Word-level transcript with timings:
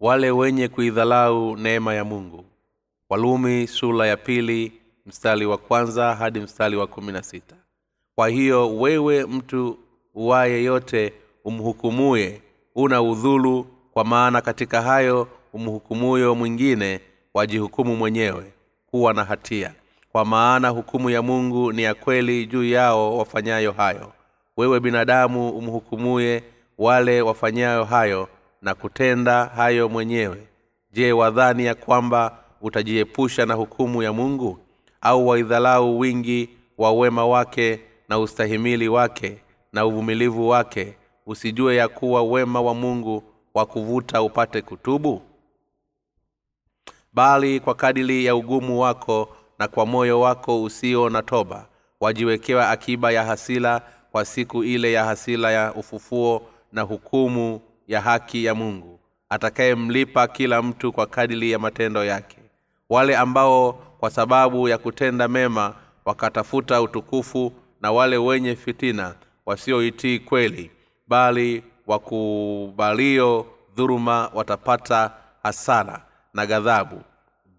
wale 0.00 0.30
wenye 0.30 0.68
kuidhalau 0.68 1.56
neema 1.56 1.94
ya 1.94 2.04
mungu. 2.04 2.44
Walumi 3.08 3.66
sula 3.66 4.06
ya 4.06 4.16
pili 4.16 4.72
mstari 5.06 5.46
wa 5.46 5.58
kwanza 5.58 6.14
hadi 6.14 6.40
mstari 6.40 6.76
wa 6.76 6.86
kumi 6.86 7.12
na 7.12 7.22
sita. 7.22 7.56
Kwa 8.14 8.28
hiyo 8.28 8.76
wewe 8.76 9.24
mtu 9.26 9.78
uwaye 10.14 10.64
yote 10.64 11.12
umhukumuye 11.44 12.42
una 12.74 13.02
udhulu 13.02 13.66
kwa 13.92 14.04
maana 14.04 14.40
katika 14.40 14.82
hayo 14.82 15.28
umhukumuyo 15.52 16.34
mwingine 16.34 17.00
wajihukumu 17.34 17.96
mwenyewe 17.96 18.52
kuwa 18.86 19.14
na 19.14 19.24
hatia. 19.24 19.74
Kwa 20.12 20.24
maana 20.24 20.68
hukumu 20.68 21.10
ya 21.10 21.22
mungu 21.22 21.72
ni 21.72 21.82
ya 21.82 21.94
kweli 21.94 22.46
juu 22.46 22.64
yao 22.64 23.18
wafanyayo 23.18 23.72
hayo. 23.72 24.12
Wewe 24.56 24.80
binadamu 24.80 25.50
umhukumuye 25.50 26.42
wale 26.78 27.22
wafanyayo 27.22 27.84
hayo 27.84 28.28
na 28.62 28.74
kutenda 28.74 29.44
hayo 29.44 29.88
mwenyewe. 29.88 30.46
Je 30.92 31.12
wadhani 31.12 31.64
ya 31.64 31.74
kwamba 31.74 32.38
utajiepusha 32.60 33.46
na 33.46 33.54
hukumu 33.54 34.02
ya 34.02 34.12
mungu? 34.12 34.58
Au 35.00 35.28
waidhalau 35.28 35.98
wingi 35.98 36.50
wa 36.78 36.92
wema 36.92 37.26
wake 37.26 37.80
na 38.08 38.18
ustahimili 38.18 38.88
wake 38.88 39.38
na 39.72 39.86
uvumilivu 39.86 40.48
wake 40.48 40.94
usijue 41.26 41.76
ya 41.76 41.88
kuwa 41.88 42.22
wema 42.22 42.60
wa 42.60 42.74
mungu 42.74 43.22
wa 43.54 43.66
kuvuta 43.66 44.22
upate 44.22 44.62
kutubu? 44.62 45.22
Bali 47.12 47.60
kwa 47.60 47.74
kadili 47.74 48.24
ya 48.24 48.34
ugumu 48.36 48.80
wako 48.80 49.36
na 49.58 49.68
kwa 49.68 49.86
moyo 49.86 50.20
wako 50.20 50.62
usio 50.62 51.08
na 51.10 51.22
toba 51.22 51.66
wajiwekewa 52.00 52.70
akiba 52.70 53.12
ya 53.12 53.24
hasila 53.24 53.82
kwa 54.12 54.24
siku 54.24 54.64
ile 54.64 54.92
ya 54.92 55.04
hasila 55.04 55.50
ya 55.52 55.74
ufufuo 55.74 56.42
na 56.72 56.82
hukumu 56.82 57.60
ya 57.90 58.00
haki 58.00 58.44
ya 58.44 58.54
mungu 58.54 59.00
atakayemlipa 59.28 60.28
kila 60.28 60.62
mtu 60.62 60.92
kwa 60.92 61.06
kadili 61.06 61.50
ya 61.50 61.58
matendo 61.58 62.04
yake. 62.04 62.36
Wale 62.88 63.16
ambao 63.16 63.72
kwa 63.72 64.10
sababu 64.10 64.68
ya 64.68 64.78
kutenda 64.78 65.28
mema 65.28 65.74
wakatafuta 66.04 66.82
utukufu 66.82 67.52
na 67.80 67.92
wale 67.92 68.16
wenye 68.16 68.56
fitina 68.56 69.14
wasioitii 69.46 70.18
kweli 70.18 70.70
bali 71.08 71.62
wakubalio 71.86 73.46
dhuruma 73.76 74.30
watapata 74.34 75.10
hasara 75.42 76.04
na 76.34 76.46
ghadhabu 76.46 77.02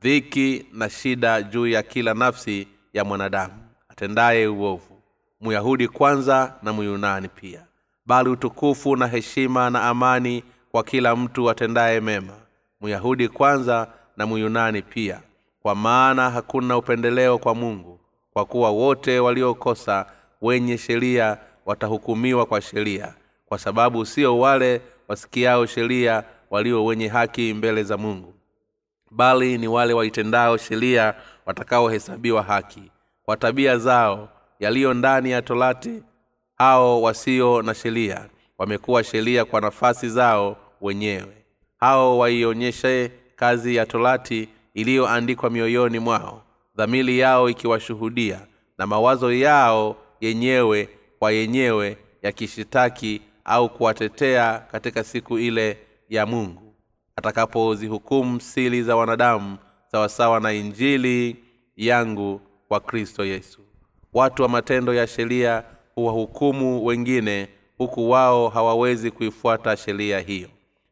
dhiki 0.01 0.65
na 0.73 0.89
shida 0.89 1.41
juu 1.43 1.67
ya 1.67 1.83
kila 1.83 2.13
nafsi 2.13 2.67
ya 2.93 3.03
mwanadamu 3.05 3.53
atendaye 3.89 4.47
uovu 4.47 5.01
myahudi 5.41 5.87
kwanza 5.87 6.55
na 6.63 6.73
myunani 6.73 7.27
pia 7.27 7.65
bali 8.05 8.29
utukufu 8.29 8.95
na 8.95 9.07
heshima 9.07 9.69
na 9.69 9.83
amani 9.83 10.43
kwa 10.71 10.83
kila 10.83 11.15
mtu 11.15 11.49
atendaye 11.49 11.99
mema. 12.01 12.33
Myahudi 12.81 13.27
kwanza 13.27 13.87
na 14.17 14.27
myunani 14.27 14.81
pia. 14.81 15.21
Kwa 15.61 15.75
maana 15.75 16.29
hakuna 16.29 16.77
upendeleo 16.77 17.37
kwa 17.37 17.55
mungu 17.55 17.99
kwa 18.33 18.45
kuwa 18.45 18.69
wote 18.69 19.19
waliokosa 19.19 20.05
wenye 20.41 20.77
sheria 20.77 21.37
watahukumiwa 21.65 22.45
kwa 22.45 22.61
sheria 22.61 23.13
kwa 23.45 23.57
sababu 23.59 24.05
sio 24.05 24.39
wale 24.39 24.81
wasikiao 25.07 25.65
sheria 25.65 26.23
walio 26.49 26.85
wenye 26.85 27.07
haki 27.07 27.53
mbele 27.53 27.83
za 27.83 27.97
mungu 27.97 28.33
bali 29.11 29.57
ni 29.57 29.67
wale 29.67 29.93
waitendao 29.93 30.57
sheria 30.57 31.13
watakaohesabiwa 31.45 32.43
haki. 32.43 32.91
Kwa 33.23 33.37
tabia 33.37 33.77
zao 33.77 34.29
yaliyo 34.59 34.93
ndani 34.93 35.31
ya 35.31 35.41
torati 35.41 36.03
hao 36.61 37.01
wasio 37.01 37.61
na 37.61 37.73
sheria 37.73 38.29
wamekuwa 38.57 39.03
sheria 39.03 39.45
kwa 39.45 39.61
nafasi 39.61 40.09
zao 40.09 40.57
wenyewe. 40.81 41.45
Hao 41.79 42.17
waionyeshe 42.17 43.11
kazi 43.35 43.75
ya 43.75 43.85
torati 43.85 44.49
iliyoandikwa 44.73 45.49
mioyoni 45.49 45.99
mwao 45.99 46.43
dhamili 46.75 47.19
yao 47.19 47.49
ikiwashuhudia 47.49 48.39
na 48.77 48.87
mawazo 48.87 49.33
yao 49.33 49.95
yenyewe 50.19 50.89
kwa 51.19 51.31
yenyewe 51.31 51.97
yakishitaki 52.21 53.21
au 53.45 53.69
kuwatetea 53.69 54.59
katika 54.71 55.03
siku 55.03 55.39
ile 55.39 55.77
ya 56.09 56.25
mungu. 56.25 56.73
Atakapozihukumu 57.15 58.41
sili 58.41 58.83
za 58.83 58.95
wanadamu 58.95 59.57
sawasawa 59.91 60.39
na 60.39 60.53
injili 60.53 61.35
yangu 61.75 62.41
kwa 62.67 62.79
kristo 62.79 63.25
yesu. 63.25 63.59
Watu 64.13 64.43
wa 64.43 64.49
matendo 64.49 64.93
ya 64.93 65.07
sheria 65.07 65.63
huwahukumu 65.95 66.85
wengine 66.85 67.47
huku 67.77 68.09
wao 68.09 68.49
hawawezi 68.49 69.11
kuifuata 69.11 69.77
sheria 69.77 70.19
hiyo. 70.19 70.47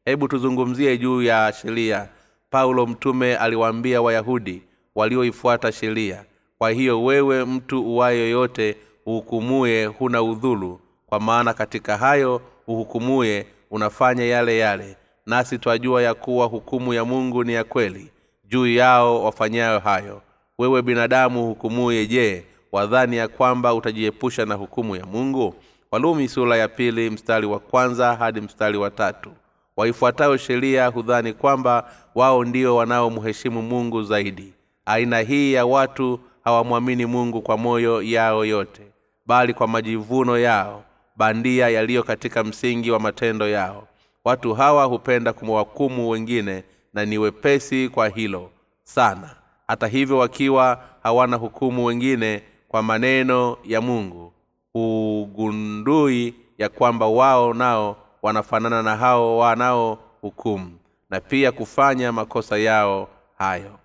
Hebu 0.06 0.28
tuzungumzie 0.28 0.98
juu 0.98 1.22
ya 1.22 1.54
sheria. 1.62 2.08
Paulo 2.50 2.86
mtume 2.86 3.36
aliwaambia 3.38 4.02
wayahudi 4.02 4.62
walioifuata 4.96 5.72
sheria 5.72 6.24
kwa 6.60 6.72
hiyo 6.72 7.04
wewe 7.04 7.46
mtu 7.46 7.82
uwaye 7.86 8.20
yoyote 8.20 8.76
uhukumuye 9.06 9.86
huna 9.86 10.24
udhulu. 10.24 10.80
Kwa 11.06 11.20
maana 11.20 11.54
katika 11.54 11.98
hayo 11.98 12.42
uhukumuye 12.68 13.46
unafanya 13.72 14.24
yale 14.24 14.58
yale. 14.58 14.96
Nasi 15.26 15.58
twajua 15.58 16.02
ya 16.02 16.14
kuwa 16.14 16.46
hukumu 16.46 16.94
ya 16.94 17.06
mungu 17.06 17.44
ni 17.44 17.54
ya 17.54 17.64
kweli 17.64 18.12
juu 18.46 18.68
yao 18.68 19.24
wafanyayo 19.24 19.80
hayo. 19.80 20.22
Wewe 20.58 20.82
binadamu 20.82 21.46
hukumuye 21.48 22.08
je 22.08 22.44
wadhani 22.72 23.18
ya 23.18 23.28
kwamba 23.28 23.74
utajiepusha 23.74 24.46
na 24.46 24.56
hukumu 24.56 24.96
ya 24.96 25.06
mungu? 25.06 25.56
Walumi 25.92 26.28
sura 26.28 26.58
ya 26.58 26.68
pili 26.68 27.10
mstari 27.10 27.46
wa 27.48 27.60
kwanza 27.60 28.16
hadi 28.16 28.42
mstari 28.42 28.78
wa 28.78 28.90
tatu. 28.92 29.32
Waifuatayo 29.78 30.38
sheria 30.38 30.88
hudhani 30.88 31.34
kwamba 31.34 31.92
wao 32.16 32.44
ndio 32.46 32.76
wanaomheshimu 32.76 33.62
mungu 33.62 34.04
zaidi. 34.04 34.54
Aina 34.86 35.20
hii 35.20 35.54
ya 35.54 35.66
watu 35.66 36.20
hawamwamini 36.44 37.06
mungu 37.06 37.42
kwa 37.42 37.58
moyo 37.58 38.02
yao 38.02 38.46
yote 38.46 38.82
bali 39.26 39.54
kwa 39.54 39.68
majivuno 39.68 40.38
yao 40.38 40.84
bandia 41.16 41.70
yaliyo 41.70 42.04
katika 42.04 42.44
msingi 42.44 42.92
wa 42.92 43.00
matendo 43.00 43.48
yao. 43.50 43.88
Watu 44.26 44.54
hawa 44.54 44.84
hupenda 44.86 45.34
kumwahukumu 45.34 46.10
wengine 46.10 46.64
na 46.94 47.06
ni 47.06 47.18
wepesi 47.18 47.90
kwa 47.90 48.10
hilo 48.10 48.52
sana. 48.84 49.36
Hata 49.68 49.88
hivyo 49.88 50.18
wakiwa 50.18 50.84
hawana 51.04 51.38
hukumu 51.38 51.86
wengine 51.86 52.44
kwa 52.70 52.84
maneno 52.84 53.58
ya 53.64 53.82
mungu 53.82 54.34
hugundui 54.74 56.34
ya 56.58 56.70
kwamba 56.70 57.08
wao 57.08 57.54
nao 57.54 57.98
wanafanana 58.22 58.84
na 58.84 58.96
hao 58.96 59.38
wanao 59.38 59.98
hukumu 60.22 60.72
na 61.10 61.20
pia 61.22 61.52
kufanya 61.52 62.12
makosa 62.12 62.58
yao 62.58 63.10
hayo. 63.38 63.80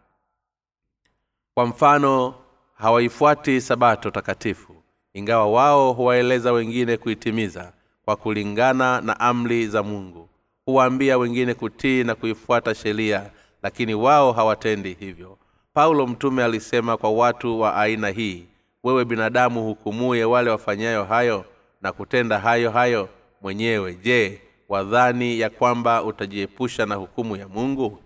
Kwa 1.55 1.67
mfano 1.67 2.35
hawaifuati 2.75 3.61
sabato 3.61 4.11
takatifu 4.11 4.75
ingawa 5.15 5.47
wao 5.47 5.93
huwaeleza 5.93 6.53
wengine 6.53 6.97
kuitimiza 6.97 7.73
kwa 8.05 8.17
kulingana 8.17 9.01
na 9.01 9.21
amri 9.21 9.67
za 9.69 9.83
mungu. 9.83 10.29
Huwaambia 10.67 11.19
wengine 11.19 11.55
kutii 11.55 12.05
na 12.05 12.15
kuifuata 12.15 12.75
sheria 12.75 13.31
lakini 13.63 13.95
wao 13.95 14.33
hawatendi 14.33 14.97
hivyo. 15.01 15.39
Paulo 15.73 16.07
mtume 16.07 16.45
alisema 16.45 16.97
kwa 16.97 17.11
watu 17.11 17.61
wa 17.61 17.77
aina 17.77 18.09
hii 18.09 18.47
wewe 18.85 19.05
binadamu 19.05 19.65
hukumuye 19.65 20.25
wale 20.25 20.51
wafanyayo 20.51 21.05
hayo 21.05 21.45
na 21.83 21.93
kutenda 21.93 22.39
hayo 22.39 22.71
hayo 22.71 23.09
mwenyewe. 23.43 23.95
Je 23.95 24.41
wadhani 24.69 25.41
ya 25.41 25.51
kwamba 25.51 26.03
utajiepusha 26.03 26.87
na 26.87 26.95
hukumu 26.95 27.37
ya 27.37 27.49
mungu? 27.49 27.99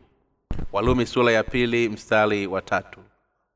Walumi 0.72 1.06
sura 1.06 1.32
ya 1.32 1.42
pili 1.44 1.88
mstari 1.88 2.46
wa 2.46 2.62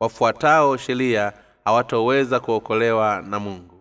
wafuatao 0.00 0.76
sheria 0.76 1.32
hawatoweza 1.64 2.40
kuokolewa 2.40 3.22
na 3.28 3.40
mungu. 3.40 3.74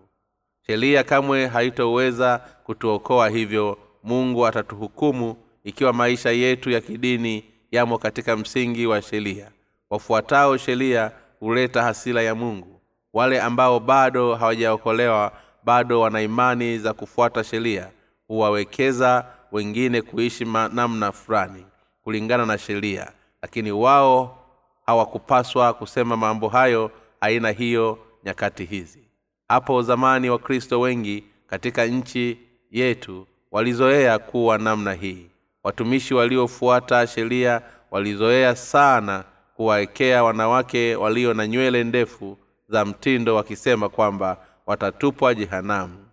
Sheria 0.68 1.04
kamwe 1.04 1.48
haitoweza 1.48 2.38
kutuokoa 2.64 3.30
hivyo. 3.30 3.78
Mungu 4.04 4.48
atatuhukumu 4.48 5.36
ikiwa 5.64 5.94
maisha 5.94 6.30
yetu 6.32 6.70
ya 6.72 6.82
kidini 6.82 7.46
yamo 7.72 7.98
katika 7.98 8.38
msingi 8.38 8.86
wa 8.88 9.02
sheria. 9.02 9.52
Wafuatao 9.90 10.58
sheria 10.58 11.12
huleta 11.40 11.84
hasila 11.84 12.22
ya 12.22 12.36
mungu 12.36 12.71
wale 13.14 13.42
ambao 13.42 13.80
bado 13.80 14.36
hawajaokolewa 14.36 15.32
bado 15.64 16.02
wana 16.02 16.22
imani 16.22 16.78
za 16.80 16.94
kufuata 16.94 17.44
sheria 17.44 17.90
huwawekeza 18.28 19.26
wengine 19.52 20.02
kuishi 20.02 20.46
namna 20.46 21.12
fulani 21.12 21.66
kulingana 22.04 22.46
na 22.46 22.58
sheria. 22.58 23.12
Lakini 23.42 23.72
wao 23.72 24.38
hawakupaswa 24.86 25.74
kusema 25.74 26.18
mambo 26.18 26.48
hayo 26.48 26.92
aina 27.22 27.50
hiyo 27.52 27.98
nyakati 28.24 28.66
hizi. 28.66 29.00
Hapo 29.48 29.82
zamani 29.82 30.30
wakristo 30.30 30.80
wengi 30.80 31.24
katika 31.48 31.86
nchi 31.86 32.38
yetu 32.72 33.28
walizoea 33.52 34.20
kuwa 34.20 34.58
namna 34.58 34.94
hii. 34.94 35.26
Watumishi 35.64 36.14
waliofuata 36.14 37.08
sheria 37.08 37.62
walizoea 37.92 38.56
sana 38.56 39.24
kuwawekea 39.56 40.24
wanawake 40.24 40.96
walio 40.96 41.34
na 41.34 41.48
nywele 41.48 41.84
ndefu 41.84 42.38
za 42.72 42.86
mtindo 42.86 43.36
wakisema 43.36 43.90
kwamba 43.90 44.38
watatupwa 44.66 45.36
jehanamu. 45.36 46.06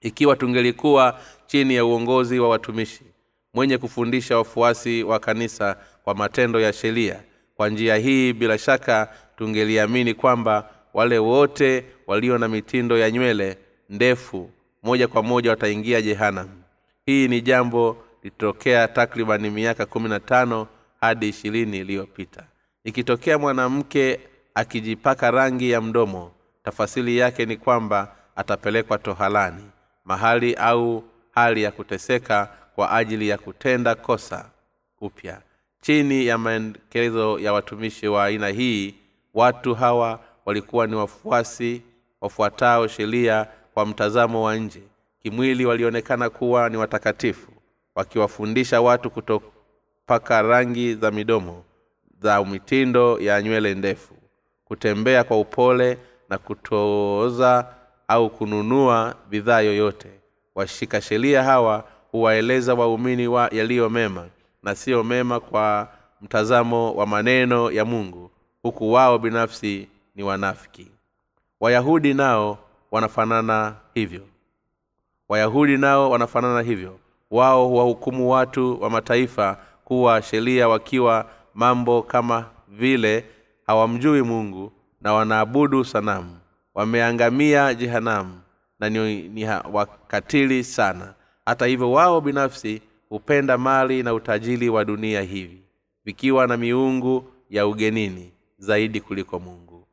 Ikiwa 0.00 0.36
tungelikuwa 0.36 1.20
chini 1.46 1.74
ya 1.74 1.84
uongozi 1.84 2.38
wa 2.38 2.48
watumishi 2.48 3.04
mwenye 3.54 3.78
kufundisha 3.78 4.36
wafuasi 4.36 5.02
wa 5.02 5.18
kanisa 5.18 5.76
kwa 6.04 6.14
matendo 6.14 6.60
ya 6.60 6.72
sheria 6.72 7.22
kwa 7.56 7.68
njia 7.68 7.96
hii 7.96 8.32
bila 8.32 8.58
shaka 8.58 9.08
tungeliamini 9.36 10.14
kwamba 10.14 10.70
wale 10.94 11.18
wote 11.18 11.84
walio 12.06 12.38
na 12.38 12.48
mitindo 12.48 12.98
ya 12.98 13.10
nywele 13.10 13.58
ndefu 13.88 14.50
moja 14.82 15.08
kwa 15.08 15.22
moja 15.22 15.50
wataingia 15.50 16.02
jehanamu. 16.02 16.62
Hii 17.06 17.28
ni 17.28 17.40
jambo 17.40 18.04
lilitokea 18.22 18.88
takribani 18.88 19.50
miaka 19.50 19.86
kumi 19.86 20.08
na 20.08 20.20
tano 20.20 20.66
hadi 21.00 21.28
ishirini 21.28 21.78
iliyopita. 21.78 22.42
Ikitokea 22.84 23.38
mwanamke 23.38 24.20
akijipaka 24.54 25.30
rangi 25.30 25.70
ya 25.70 25.80
mdomo 25.80 26.32
tafasili 26.64 27.16
yake 27.18 27.46
ni 27.46 27.56
kwamba 27.56 28.16
atapelekwa 28.36 28.98
tohalani 28.98 29.64
mahali 30.04 30.54
au 30.54 31.04
hali 31.30 31.62
ya 31.62 31.70
kuteseka 31.70 32.48
kwa 32.74 32.90
ajili 32.92 33.28
ya 33.28 33.38
kutenda 33.38 33.94
kosa 33.94 34.50
upya. 35.00 35.40
Chini 35.80 36.26
ya 36.26 36.38
maelekezo 36.38 37.38
ya 37.38 37.52
watumishi 37.52 38.08
wa 38.08 38.24
aina 38.24 38.48
hii 38.48 38.94
watu 39.34 39.74
hawa 39.74 40.20
walikuwa 40.44 40.86
ni 40.86 40.94
wafuasi 40.94 41.82
wafuatao 42.20 42.88
sheria 42.88 43.46
kwa 43.74 43.86
mtazamo 43.86 44.42
wa 44.42 44.56
nje. 44.56 44.82
Kimwili 45.22 45.66
walionekana 45.66 46.30
kuwa 46.30 46.68
ni 46.68 46.76
watakatifu 46.76 47.52
wakiwafundisha 47.94 48.80
watu 48.80 49.10
kutopaka 49.10 50.42
rangi 50.42 50.94
za 50.94 51.10
midomo 51.10 51.64
za 52.20 52.44
mitindo 52.44 53.18
ya 53.20 53.42
nywele 53.42 53.74
ndefu 53.74 54.14
kutembea 54.72 55.24
kwa 55.24 55.40
upole 55.40 55.98
na 56.28 56.38
kutooza 56.38 57.66
au 58.08 58.30
kununua 58.30 59.14
bidhaa 59.30 59.60
yoyote. 59.60 60.08
Washika 60.54 61.00
sheria 61.00 61.42
hawa 61.42 61.84
huwaeleza 62.12 62.74
waumini 62.74 63.28
wa 63.28 63.48
yaliyo 63.52 63.90
mema 63.90 64.26
na 64.62 64.74
siyo 64.74 65.04
mema 65.04 65.40
kwa 65.40 65.88
mtazamo 66.20 66.92
wa 66.94 67.06
maneno 67.06 67.70
ya 67.70 67.84
mungu 67.84 68.30
huku 68.62 68.92
wao 68.92 69.18
binafsi 69.18 69.88
ni 70.14 70.22
wanafiki. 70.22 70.86
Wayahudi 71.60 72.14
nao 72.14 72.58
wanafanana 72.90 73.74
hivyo. 73.94 74.22
Wayahudi 75.28 75.76
nao 75.76 76.10
wanafanana 76.10 76.62
hivyo. 76.62 76.98
Wao 77.30 77.68
huwahukumu 77.68 78.30
watu 78.30 78.82
wa 78.82 78.90
mataifa 78.90 79.56
kuwa 79.84 80.22
sheria 80.22 80.68
wakiwa 80.68 81.26
mambo 81.54 82.02
kama 82.02 82.46
vile 82.68 83.24
hawamjui 83.66 84.22
mungu 84.22 84.72
na 85.00 85.12
wanaabudu 85.12 85.84
sanamu. 85.84 86.38
Wameangamia 86.74 87.74
jehanamu 87.74 88.40
na 88.80 88.90
ni, 88.90 89.28
ni 89.28 89.44
wakatili 89.72 90.64
sana. 90.64 91.14
Hata 91.46 91.66
hivyo 91.66 91.92
wao 91.92 92.20
binafsi 92.20 92.82
hupenda 93.08 93.58
mali 93.58 94.02
na 94.02 94.14
utajiri 94.14 94.68
wa 94.68 94.84
dunia 94.84 95.22
hivi 95.22 95.62
vikiwa 96.04 96.46
na 96.46 96.56
miungu 96.56 97.24
ya 97.50 97.66
ugenini 97.66 98.32
zaidi 98.58 99.00
kuliko 99.00 99.38
mungu. 99.38 99.86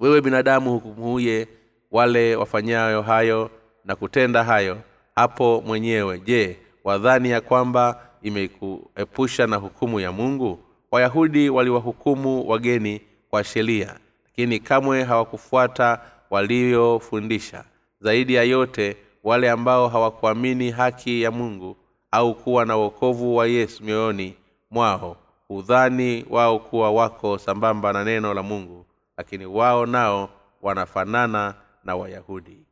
Wewe 0.00 0.20
binadamu 0.20 0.72
hukumuye 0.72 1.48
wale 1.90 2.36
wafanyayo 2.36 3.02
hayo 3.02 3.50
na 3.84 3.96
kutenda 3.96 4.44
hayo 4.44 4.78
hapo 5.14 5.62
mwenyewe. 5.66 6.18
Je 6.20 6.58
wadhani 6.84 7.30
ya 7.30 7.40
kwamba 7.40 8.06
imekuepusha 8.22 9.46
na 9.46 9.56
hukumu 9.56 10.00
ya 10.00 10.12
mungu 10.12 10.58
wayahudi 10.92 11.50
waliwahukumu 11.50 12.48
wageni 12.48 13.00
kwa 13.30 13.44
sheria 13.44 13.96
lakini 14.24 14.60
kamwe 14.60 15.02
hawakufuata 15.04 16.00
waliofundisha 16.30 17.64
zaidi 18.00 18.34
ya 18.34 18.42
yote 18.42 18.96
wale 19.24 19.50
ambao 19.50 19.88
hawakuamini 19.88 20.70
haki 20.70 21.22
ya 21.22 21.30
mungu 21.30 21.76
au 22.10 22.34
kuwa 22.34 22.64
na 22.64 22.76
uokovu 22.76 23.36
wa 23.36 23.46
yesu 23.46 23.84
mioyoni 23.84 24.36
mwao 24.70 25.16
hudhani 25.48 26.26
wao 26.30 26.58
kuwa 26.58 26.90
wako 26.90 27.38
sambamba 27.38 27.92
na 27.92 28.04
neno 28.04 28.34
la 28.34 28.42
mungu 28.42 28.86
lakini 29.16 29.46
wao 29.46 29.86
nao 29.86 30.28
wanafanana 30.62 31.54
na 31.84 31.96
wayahudi. 31.96 32.66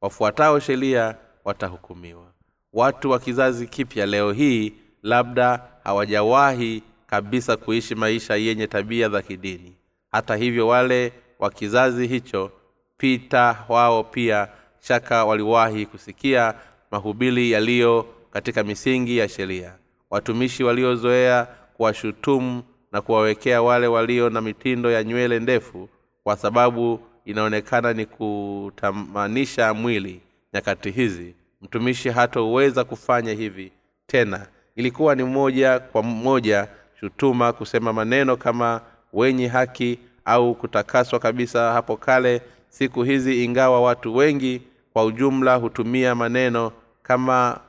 Wafuatao 0.00 0.60
sheria 0.60 1.16
watahukumiwa. 1.44 2.26
Watu 2.72 3.10
wa 3.10 3.18
kizazi 3.18 3.66
kipya 3.66 4.06
leo 4.06 4.32
hii 4.32 4.72
labda 5.02 5.62
hawajawahi 5.84 6.82
kabisa 7.14 7.56
kuishi 7.56 7.94
maisha 7.94 8.36
yenye 8.36 8.66
tabia 8.66 9.08
za 9.08 9.22
kidini. 9.22 9.72
Hata 10.12 10.36
hivyo 10.36 10.68
wale 10.68 11.12
wa 11.38 11.50
kizazi 11.50 12.06
hicho 12.06 12.50
pita 12.96 13.64
wao 13.68 14.04
pia 14.04 14.48
shaka 14.80 15.24
waliwahi 15.24 15.86
kusikia 15.86 16.54
mahubili 16.90 17.50
yaliyo 17.50 18.06
katika 18.30 18.64
misingi 18.64 19.18
ya 19.18 19.28
sheria. 19.28 19.72
Watumishi 20.10 20.64
waliozoea 20.64 21.46
kuwashutumu 21.76 22.62
na 22.92 23.00
kuwawekea 23.00 23.62
wale 23.62 23.86
walio 23.86 24.30
na 24.30 24.40
mitindo 24.40 24.90
ya 24.90 25.04
nywele 25.04 25.40
ndefu 25.40 25.88
kwa 26.24 26.36
sababu 26.36 27.00
inaonekana 27.24 27.92
ni 27.92 28.06
kutamanisha 28.06 29.74
mwili 29.74 30.20
nyakati 30.54 30.90
hizi. 30.90 31.34
Mtumishi 31.62 32.08
hatoweza 32.10 32.84
kufanya 32.84 33.32
hivi. 33.32 33.72
Tena 34.06 34.46
ilikuwa 34.76 35.14
ni 35.14 35.22
moja 35.24 35.78
kwa 35.78 36.02
moja 36.02 36.68
shutuma 37.00 37.52
kusema 37.52 37.92
maneno 37.92 38.36
kama 38.36 38.80
wenye 39.12 39.48
haki 39.48 39.98
au 40.24 40.54
kutakaswa 40.54 41.18
kabisa 41.18 41.72
hapo 41.72 41.96
kale 41.96 42.42
siku 42.68 43.02
hizi 43.02 43.44
ingawa 43.44 43.80
watu 43.80 44.16
wengi 44.16 44.62
kwa 44.92 45.04
ujumla 45.04 45.54
hutumia 45.54 46.14
maneno 46.14 46.72
kama 47.02 47.60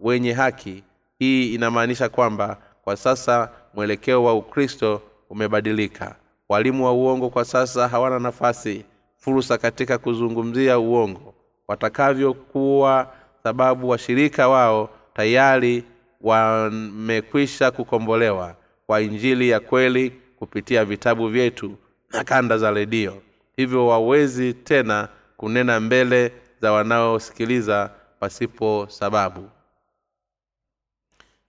wenye 0.00 0.32
haki 0.32 0.82
hii 1.18 1.54
inamaanisha 1.54 2.08
kwamba 2.08 2.56
kwa 2.82 2.96
sasa 2.96 3.50
mwelekeo 3.74 4.24
wa 4.24 4.34
ukristo 4.34 5.02
umebadilika. 5.30 6.14
Walimu 6.48 6.84
wa 6.84 6.92
uongo 6.92 7.30
kwa 7.30 7.44
sasa 7.44 7.88
hawana 7.88 8.18
nafasi 8.18 8.84
fursa 9.18 9.58
katika 9.58 9.98
kuzungumzia 9.98 10.78
uongo. 10.78 11.34
Watakavyokuwa 11.68 13.12
sababu 13.42 13.88
washirika 13.88 14.48
wao 14.48 14.90
tayari 15.14 15.84
wamekwisha 16.20 17.70
kukombolewa 17.70 18.54
kwa 18.86 19.00
injili 19.00 19.48
ya 19.48 19.60
kweli 19.60 20.10
kupitia 20.38 20.84
vitabu 20.84 21.28
vyetu 21.28 21.76
na 22.12 22.24
kanda 22.24 22.58
za 22.58 22.70
redio. 22.70 23.22
Hivyo 23.56 23.86
wawezi 23.86 24.54
tena 24.54 25.08
kunena 25.36 25.80
mbele 25.80 26.32
za 26.60 26.72
wanaosikiliza 26.72 27.90
pasipo 28.20 28.86
sababu. 28.90 29.50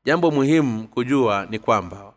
Jambo 0.05 0.31
muhimu 0.31 0.87
kujua 0.87 1.47
ni 1.49 1.59
kwamba 1.59 2.13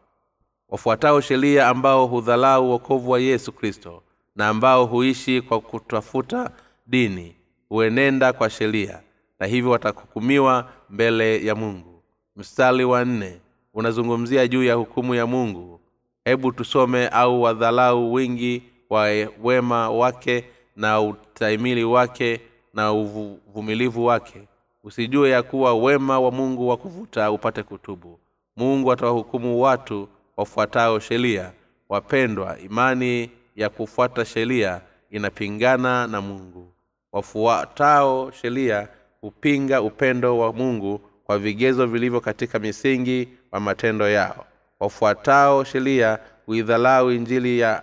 wafuatao 0.68 1.20
sheria 1.20 1.68
ambao 1.68 2.06
hudhalau 2.06 2.68
uokovu 2.70 3.10
wa 3.10 3.20
yesu 3.20 3.52
kristo 3.52 4.02
na 4.36 4.48
ambao 4.48 4.86
huishi 4.86 5.42
kwa 5.42 5.60
kutafuta 5.60 6.50
dini 6.86 7.36
huenenda 7.68 8.32
kwa 8.32 8.50
sheria 8.50 9.00
na 9.40 9.46
hivyo 9.46 9.70
watahukumiwa 9.70 10.70
mbele 10.90 11.44
ya 11.44 11.54
mungu. 11.54 12.02
Mstari 12.36 12.84
wa 12.84 13.04
nne 13.04 13.40
unazungumzia 13.74 14.48
juu 14.48 14.64
ya 14.64 14.74
hukumu 14.74 15.14
ya 15.14 15.26
mungu. 15.26 15.80
Hebu 16.24 16.52
tusome 16.52 17.08
au 17.08 17.42
wadhalau 17.42 18.12
wingi 18.12 18.62
wa 18.90 19.08
wema 19.42 19.90
wake 19.90 20.44
na 20.76 21.00
utaimili 21.00 21.84
wake 21.84 22.40
na 22.74 22.92
uvumilivu 22.92 24.04
wake. 24.06 24.48
Usijue 24.84 25.30
ya 25.30 25.42
kuwa 25.42 25.74
wema 25.74 26.20
wa 26.20 26.30
mungu 26.30 26.68
wa 26.68 26.76
kuvuta 26.76 27.30
upate 27.30 27.62
kutubu. 27.62 28.18
Mungu 28.56 28.92
atawahukumu 28.92 29.60
watu 29.62 30.08
wafuatao 30.36 31.00
sheria. 31.00 31.52
Wapendwa 31.88 32.58
imani 32.58 33.30
ya 33.56 33.68
kufuata 33.68 34.24
sheria 34.24 34.80
inapingana 35.10 36.06
na 36.06 36.20
mungu. 36.20 36.72
Wafuatao 37.12 38.30
sheria 38.30 38.88
hupinga 39.20 39.82
upendo 39.82 40.38
wa 40.38 40.52
mungu 40.52 41.00
kwa 41.30 41.38
vigezo 41.38 41.86
vilivyo 41.86 42.20
katika 42.20 42.58
misingi 42.58 43.28
wa 43.52 43.60
matendo 43.60 44.08
yao 44.08 44.46
wafuatao 44.80 45.64
sheria 45.64 46.18
huidhalau 46.46 47.10
injili 47.10 47.58
ya 47.58 47.82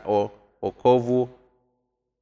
okovu 0.61 1.29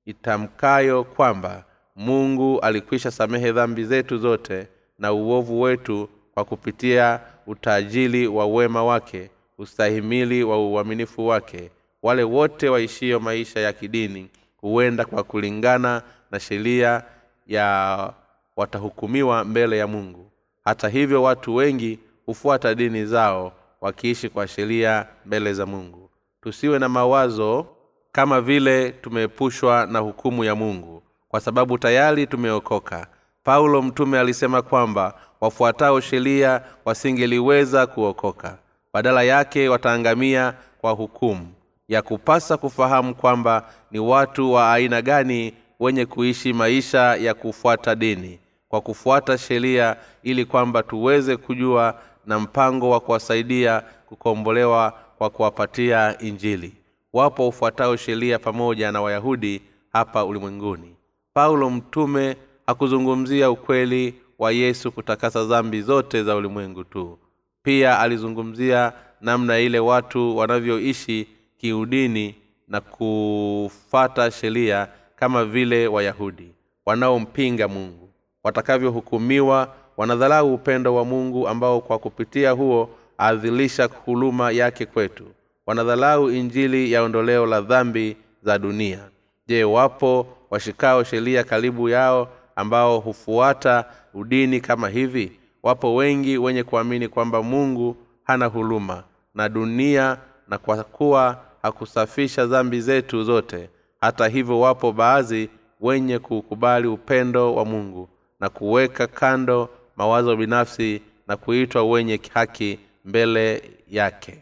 itamkayo 0.06 1.04
kwamba 1.04 1.64
mungu 1.96 2.60
alikwisha 2.60 3.12
samehe 3.12 3.52
dhambi 3.52 3.84
zetu 3.86 4.18
zote 4.18 4.68
na 5.00 5.14
uovu 5.14 5.62
wetu 5.62 6.10
kwa 6.34 6.46
kupitia 6.46 7.20
utajili 7.48 8.28
wa 8.28 8.46
wema 8.46 8.84
wake 8.84 9.30
ustahimili 9.58 10.44
wa 10.44 10.68
uaminifu 10.70 11.28
wake. 11.28 11.72
Wale 12.04 12.24
wote 12.24 12.70
waishio 12.70 13.20
maisha 13.20 13.60
ya 13.60 13.74
kidini 13.74 14.30
huenda 14.58 15.06
kwa 15.06 15.24
kulingana 15.24 16.02
na 16.32 16.40
sheria 16.40 17.04
ya 17.48 18.14
watahukumiwa 18.56 19.44
mbele 19.44 19.78
ya 19.78 19.88
mungu 19.88 20.32
hata 20.66 20.90
hivyo 20.90 21.24
watu 21.24 21.56
wengi 21.56 22.00
hufuata 22.26 22.76
dini 22.76 23.06
zao 23.06 23.52
wakiishi 23.82 24.30
kwa 24.30 24.48
sheria 24.48 25.06
mbele 25.26 25.54
za 25.54 25.66
mungu. 25.66 26.10
Tusiwe 26.42 26.80
na 26.80 26.90
mawazo 26.90 27.68
kama 28.12 28.42
vile 28.42 28.92
tumeepushwa 28.92 29.86
na 29.86 30.00
hukumu 30.00 30.44
ya 30.44 30.56
mungu 30.56 31.04
kwa 31.30 31.40
sababu 31.42 31.78
tayari 31.78 32.28
tumeokoka. 32.28 33.08
Paulo 33.44 33.82
mtume 33.82 34.20
alisema 34.20 34.62
kwamba 34.62 35.14
wafuatao 35.42 36.02
sheria 36.02 36.62
wasingeliweza 36.86 37.88
kuokoka. 37.88 38.58
Badala 38.94 39.24
yake 39.24 39.70
wataangamia 39.70 40.54
kwa 40.82 40.92
hukumu 40.92 41.48
ya 41.88 42.02
kupasa 42.02 42.58
kufahamu 42.58 43.16
kwamba 43.16 43.70
ni 43.92 44.00
watu 44.00 44.52
wa 44.54 44.74
aina 44.74 45.02
gani 45.02 45.54
wenye 45.80 46.06
kuishi 46.06 46.54
maisha 46.54 47.16
ya 47.16 47.34
kufuata 47.34 47.96
dini 47.96 48.40
kwa 48.76 48.82
kufuata 48.82 49.38
sheria 49.38 49.96
ili 50.24 50.46
kwamba 50.46 50.84
tuweze 50.84 51.38
kujua 51.38 52.00
na 52.26 52.40
mpango 52.40 52.90
wa 52.90 53.00
kuwasaidia 53.00 53.84
kukombolewa 54.06 54.94
kwa 55.18 55.30
kuwapatia 55.30 56.18
injili. 56.20 56.74
Wapo 57.14 57.48
ufuatao 57.48 57.96
sheria 57.98 58.40
pamoja 58.40 58.92
na 58.92 59.02
wayahudi 59.02 59.62
hapa 59.94 60.26
ulimwenguni. 60.26 60.96
Paulo 61.34 61.70
mtume 61.70 62.38
hakuzungumzia 62.68 63.52
ukweli 63.52 64.14
wa 64.40 64.52
yesu 64.52 64.92
kutakasa 64.92 65.44
dhambi 65.44 65.82
zote 65.82 66.24
za 66.24 66.36
ulimwengu 66.36 66.84
tu. 66.84 67.18
Pia 67.64 68.00
alizungumzia 68.00 68.94
namna 69.22 69.60
ile 69.60 69.80
watu 69.80 70.38
wanavyoishi 70.38 71.28
kiudini 71.58 72.36
na 72.68 72.82
kufata 72.82 74.32
sheria 74.32 74.88
kama 75.16 75.46
vile 75.46 75.88
wayahudi 75.88 76.52
wanaompinga 76.86 77.68
mungu 77.68 78.06
watakavyohukumiwa 78.46 79.74
wanadhalau 79.98 80.54
upendo 80.54 80.96
wa 80.96 81.06
mungu 81.06 81.48
ambao 81.48 81.82
kwa 81.82 82.00
kupitia 82.00 82.52
huo 82.52 82.90
aadhilisha 83.20 83.90
huluma 84.06 84.52
yake 84.52 84.86
kwetu. 84.86 85.24
Wanadhalau 85.66 86.32
injili 86.32 86.92
ya 86.92 87.04
ondoleo 87.04 87.46
la 87.46 87.62
dhambi 87.62 88.18
za 88.44 88.60
dunia. 88.60 89.00
Je 89.48 89.64
wapo 89.64 90.28
washikao 90.50 91.04
sheria 91.04 91.44
karibu 91.44 91.90
yao 91.90 92.28
ambao 92.56 93.00
hufuata 93.00 93.86
udini 94.14 94.60
kama 94.62 94.90
hivi? 94.90 95.32
Wapo 95.64 95.96
wengi 95.96 96.38
wenye 96.38 96.64
kuamini 96.64 97.08
kwamba 97.08 97.44
mungu 97.44 97.96
hana 98.24 98.46
huluma 98.46 99.04
na 99.36 99.50
dunia 99.50 100.18
na 100.48 100.58
kwa 100.58 100.84
kuwa 100.84 101.38
hakusafisha 101.62 102.46
dhambi 102.46 102.82
zetu 102.82 103.24
zote 103.24 103.70
hata 104.02 104.28
hivyo 104.28 104.60
wapo 104.60 104.92
baadhi 104.92 105.50
wenye 105.82 106.20
kuukubali 106.20 106.88
upendo 106.88 107.56
wa 107.56 107.66
mungu 107.66 108.10
na 108.40 108.50
kuweka 108.50 109.08
kando 109.08 109.70
mawazo 109.96 110.36
binafsi 110.36 111.02
na 111.28 111.38
kuitwa 111.38 111.84
wenye 111.84 112.20
haki 112.34 112.80
mbele 113.06 113.72
yake. 113.90 114.38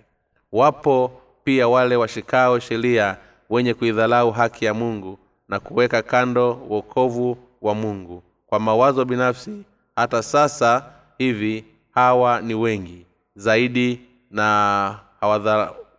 Wapo 0.52 1.22
pia 1.44 1.68
wale 1.68 1.96
washikao 1.96 2.60
sheria 2.60 3.18
wenye 3.50 3.74
kuidhalau 3.74 4.32
haki 4.32 4.66
ya 4.66 4.74
mungu 4.74 5.20
na 5.48 5.60
kuweka 5.60 6.02
kando 6.02 6.54
uokovu 6.54 7.38
wa 7.62 7.76
mungu. 7.76 8.24
Kwa 8.48 8.60
mawazo 8.60 9.06
binafsi 9.06 9.64
hata 9.96 10.24
sasa 10.24 10.86
hivi 11.18 11.66
hawa 11.92 12.42
ni 12.42 12.54
wengi 12.54 13.06
zaidi 13.36 14.02
na 14.32 15.00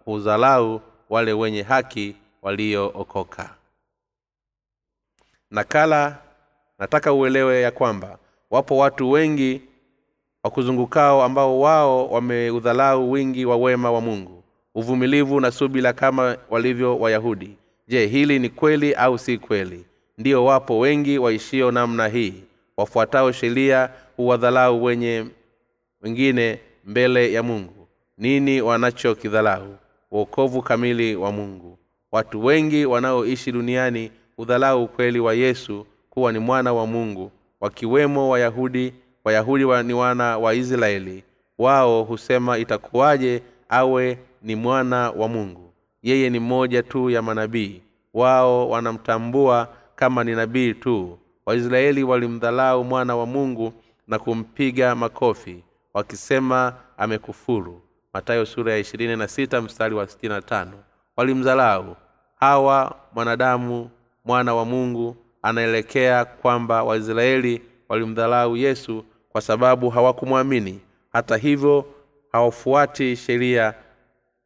hudhalau 0.05 0.81
wale 1.11 1.33
wenye 1.33 1.63
haki 1.63 2.17
waliookoka. 2.43 3.55
Nakala 5.51 6.19
nataka 6.79 7.13
uelewe 7.13 7.61
ya 7.61 7.71
kwamba 7.71 8.19
wapo 8.51 8.77
watu 8.77 9.11
wengi 9.11 9.61
wakuzungukao 10.43 11.23
ambao 11.23 11.61
wao 11.61 12.09
wameudhalau 12.09 13.11
wingi 13.13 13.45
wa 13.45 13.57
wema 13.57 13.93
wa 13.93 14.01
mungu 14.01 14.45
uvumilivu 14.75 15.41
na 15.41 15.51
subila 15.51 15.93
kama 15.93 16.37
walivyo 16.51 16.99
wayahudi. 16.99 17.57
Je 17.89 18.07
hili 18.07 18.39
ni 18.39 18.49
kweli 18.49 18.95
au 18.95 19.19
si 19.19 19.39
kweli? 19.39 19.85
Ndiyo 20.19 20.45
wapo 20.45 20.79
wengi 20.79 21.19
waishio 21.19 21.71
namna 21.71 22.09
hii 22.09 22.35
wafuatao 22.77 23.33
sheria 23.33 23.91
huwadhalau 24.17 24.85
wenye 24.85 25.27
wengine 26.03 26.59
mbele 26.85 27.33
ya 27.33 27.43
mungu. 27.43 27.89
Nini 28.19 28.61
wanachokidhalau? 28.63 29.77
Uokovu 30.11 30.63
kamili 30.63 31.17
wa 31.17 31.33
mungu. 31.33 31.79
Watu 32.13 32.45
wengi 32.45 32.87
wanaoishi 32.87 33.53
duniani 33.53 34.11
hudhalau 34.37 34.85
ukweli 34.85 35.21
wa 35.21 35.35
yesu 35.35 35.87
kuwa 36.15 36.33
ni 36.33 36.39
mwana 36.39 36.73
wa 36.73 36.87
mungu 36.87 37.31
wakiwemo 37.61 38.29
wayahudi 38.29 38.93
wayahudi 39.25 39.65
wa 39.65 39.83
ni 39.83 39.95
wana 39.95 40.39
wa 40.39 40.55
israeli. 40.55 41.25
Wao 41.59 42.03
husema 42.05 42.59
itakuwaje 42.59 43.43
awe 43.69 44.19
ni 44.43 44.57
mwana 44.57 45.11
wa 45.11 45.29
mungu. 45.29 45.73
Yeye 46.03 46.31
ni 46.31 46.41
mmoja 46.41 46.83
tu 46.83 47.11
ya 47.11 47.23
manabii. 47.23 47.83
Wao 48.15 48.71
wanamtambua 48.71 49.69
kama 49.97 50.25
ni 50.25 50.35
nabii 50.35 50.75
tu. 50.75 51.19
Waisraeli 51.47 52.03
walimdhalau 52.05 52.85
mwana 52.85 53.17
wa 53.17 53.27
mungu 53.27 53.73
na 54.09 54.19
kumpiga 54.19 54.95
makofi 54.95 55.65
wakisema 55.95 56.75
amekufuru. 56.99 57.81
Matayo 58.13 58.47
sura 58.47 58.73
ya 58.73 58.85
na 59.51 59.61
mstari 59.63 59.95
wa 59.95 60.07
sitini 60.07 60.33
na 60.35 60.43
tano. 60.43 60.73
Walimdhalau. 61.17 61.97
Hawa 62.41 62.97
mwanadamu 63.15 63.91
mwana 64.25 64.55
wa 64.55 64.65
mungu 64.65 65.17
anaelekea 65.45 66.25
kwamba 66.25 66.83
waisraeli 66.85 67.63
walimdhalau 67.89 68.57
yesu 68.57 69.05
kwa 69.29 69.41
sababu 69.41 69.91
hawakumwamini. 69.91 70.81
Hata 71.13 71.37
hivyo 71.37 71.85
hawafuati 72.33 73.17
sheria 73.17 73.75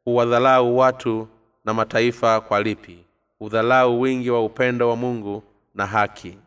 huwadhalau 0.04 0.78
watu 0.78 1.28
na 1.64 1.74
mataifa 1.74 2.40
kwa 2.40 2.62
lipi. 2.62 3.04
Udhalau 3.40 4.00
wingi 4.00 4.30
wa 4.30 4.44
upendo 4.44 4.88
wa 4.88 4.96
mungu 4.96 5.42
na 5.74 5.86
haki. 5.86 6.38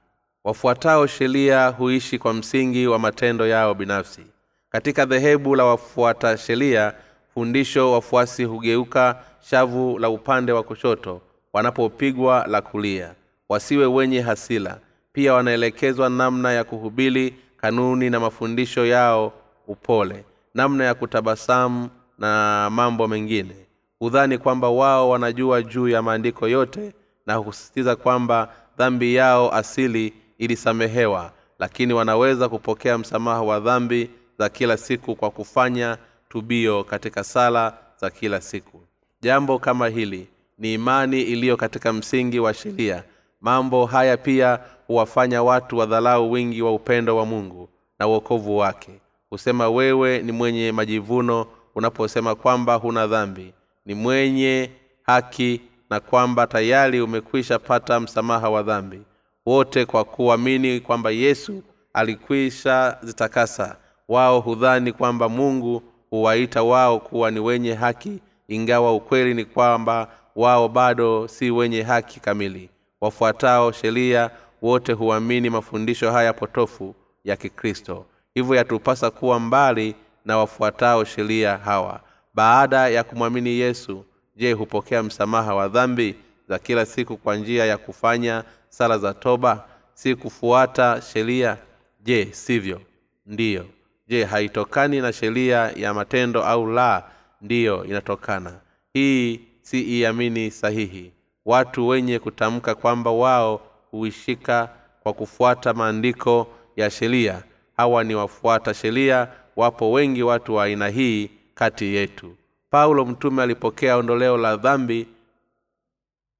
Wafuatao 0.43 1.07
sheria 1.07 1.67
huishi 1.67 2.19
kwa 2.19 2.33
msingi 2.33 2.87
wa 2.87 2.99
matendo 2.99 3.47
yao 3.47 3.73
binafsi. 3.73 4.21
Katika 4.69 5.05
dhehebu 5.05 5.55
la 5.55 5.65
wafuata 5.65 6.37
sheria 6.37 6.93
fundisho 7.33 7.91
wafuasi 7.91 8.43
hugeuka 8.43 9.23
shavu 9.39 9.99
la 9.99 10.09
upande 10.09 10.51
wa 10.51 10.63
kushoto 10.63 11.21
wanapopigwa 11.53 12.47
la 12.47 12.61
kulia 12.61 13.15
wasiwe 13.51 13.85
wenye 13.85 14.21
hasila. 14.21 14.79
Pia 15.13 15.33
wanaelekezwa 15.33 16.09
namna 16.09 16.51
ya 16.53 16.63
kuhubiri 16.63 17.35
kanuni 17.57 18.09
na 18.09 18.19
mafundisho 18.19 18.85
yao 18.85 19.33
upole 19.67 20.25
namna 20.53 20.83
ya 20.83 20.93
kutabasamu 20.93 21.89
na 22.17 22.69
mambo 22.71 23.07
mengine. 23.07 23.55
Hudhani 23.99 24.37
kwamba 24.37 24.69
wao 24.69 25.09
wanajua 25.09 25.61
juu 25.61 25.87
ya 25.87 26.01
maandiko 26.01 26.47
yote 26.47 26.93
na 27.25 27.35
husisitiza 27.35 27.95
kwamba 27.95 28.53
dhambi 28.77 29.15
yao 29.15 29.53
asili 29.55 30.13
ilisamehewa 30.37 31.31
lakini 31.59 31.93
wanaweza 31.93 32.49
kupokea 32.49 32.97
msamaha 32.97 33.41
wa 33.41 33.59
dhambi 33.59 34.09
za 34.39 34.49
kila 34.49 34.77
siku 34.77 35.15
kwa 35.15 35.31
kufanya 35.31 35.97
tubio 36.29 36.83
katika 36.83 37.23
sala 37.23 37.77
za 38.01 38.09
kila 38.09 38.41
siku. 38.41 38.81
Jambo 39.21 39.59
kama 39.59 39.87
hili 39.87 40.27
ni 40.57 40.73
imani 40.73 41.21
iliyo 41.21 41.57
katika 41.57 41.93
msingi 41.93 42.39
wa 42.39 42.53
sheria 42.53 43.03
mambo 43.41 43.85
haya 43.85 44.17
pia 44.17 44.59
huwafanya 44.87 45.43
watu 45.43 45.77
wadhalau 45.77 46.31
wingi 46.31 46.61
wa 46.61 46.73
upendo 46.73 47.17
wa 47.17 47.25
mungu 47.25 47.69
na 47.99 48.07
uokovu 48.07 48.57
wake. 48.57 48.91
Husema 49.29 49.69
wewe 49.69 50.19
ni 50.19 50.31
mwenye 50.31 50.71
majivuno 50.71 51.45
unaposema 51.75 52.35
kwamba 52.35 52.75
huna 52.75 53.07
dhambi. 53.07 53.53
Ni 53.85 53.93
mwenye 53.95 54.69
haki 55.03 55.61
na 55.89 55.99
kwamba 55.99 56.47
tayari 56.47 57.01
umekwisha 57.01 57.59
pata 57.59 57.99
msamaha 57.99 58.49
wa 58.49 58.63
dhambi. 58.63 59.01
Wote 59.45 59.85
kwa 59.85 60.03
kuamini 60.03 60.79
kwamba 60.79 61.11
yesu 61.11 61.63
alikwisha 61.93 62.97
zitakasa. 63.01 63.75
Wao 64.07 64.39
hudhani 64.39 64.91
kwamba 64.93 65.29
mungu 65.29 65.83
huwaita 66.09 66.63
wao 66.63 66.99
kuwa 66.99 67.31
ni 67.31 67.39
wenye 67.39 67.73
haki 67.73 68.19
ingawa 68.47 68.93
ukweli 68.95 69.33
ni 69.33 69.45
kwamba 69.45 70.07
wao 70.35 70.69
bado 70.69 71.27
si 71.27 71.51
wenye 71.51 71.81
haki 71.81 72.19
kamili 72.19 72.69
wafuatao 73.01 73.71
sheria 73.71 74.29
wote 74.61 74.93
huamini 74.93 75.49
mafundisho 75.49 76.11
haya 76.11 76.33
potofu 76.33 76.95
ya 77.23 77.35
kikristo. 77.35 78.05
Hivyo 78.33 78.55
yatupasa 78.55 79.11
kuwa 79.11 79.39
mbali 79.39 79.95
na 80.25 80.37
wafuatao 80.37 81.05
sheria 81.05 81.57
hawa. 81.57 82.01
Baada 82.33 82.87
ya 82.89 83.03
kumwamini 83.03 83.49
yesu 83.49 84.05
je 84.35 84.53
hupokea 84.53 85.03
msamaha 85.03 85.55
wa 85.55 85.67
dhambi 85.67 86.15
za 86.49 86.59
kila 86.59 86.85
siku 86.85 87.17
kwa 87.17 87.35
njia 87.35 87.65
ya 87.65 87.77
kufanya 87.77 88.43
sala 88.69 88.97
za 88.97 89.13
toba? 89.13 89.65
Si 89.93 90.15
kufuata 90.15 91.01
sheria? 91.13 91.57
Je 92.03 92.27
sivyo? 92.31 92.81
Ndiyo. 93.25 93.65
Je 94.07 94.23
haitokani 94.23 95.01
na 95.01 95.13
sheria 95.13 95.71
ya 95.75 95.93
matendo 95.93 96.43
au 96.43 96.67
la? 96.71 97.03
Ndiyo 97.41 97.85
inatokana. 97.85 98.59
Hii 98.93 99.39
si 99.61 99.99
iamini 99.99 100.51
sahihi 100.51 101.11
watu 101.45 101.87
wenye 101.87 102.19
kutamka 102.19 102.75
kwamba 102.75 103.11
wao 103.11 103.61
huishika 103.91 104.69
kwa 105.03 105.13
kufuata 105.13 105.73
maandiko 105.73 106.47
ya 106.75 106.89
sheria. 106.89 107.43
Hawa 107.77 108.03
ni 108.03 108.15
wafuata 108.15 108.73
sheria 108.73 109.27
wapo 109.55 109.91
wengi 109.91 110.23
watu 110.23 110.55
wa 110.55 110.63
aina 110.63 110.87
hii 110.87 111.29
kati 111.55 111.95
yetu. 111.95 112.35
Paulo 112.69 113.05
mtume 113.05 113.43
alipokea 113.43 113.97
ondoleo 113.97 114.37
la 114.37 114.57
dhambi 114.57 115.07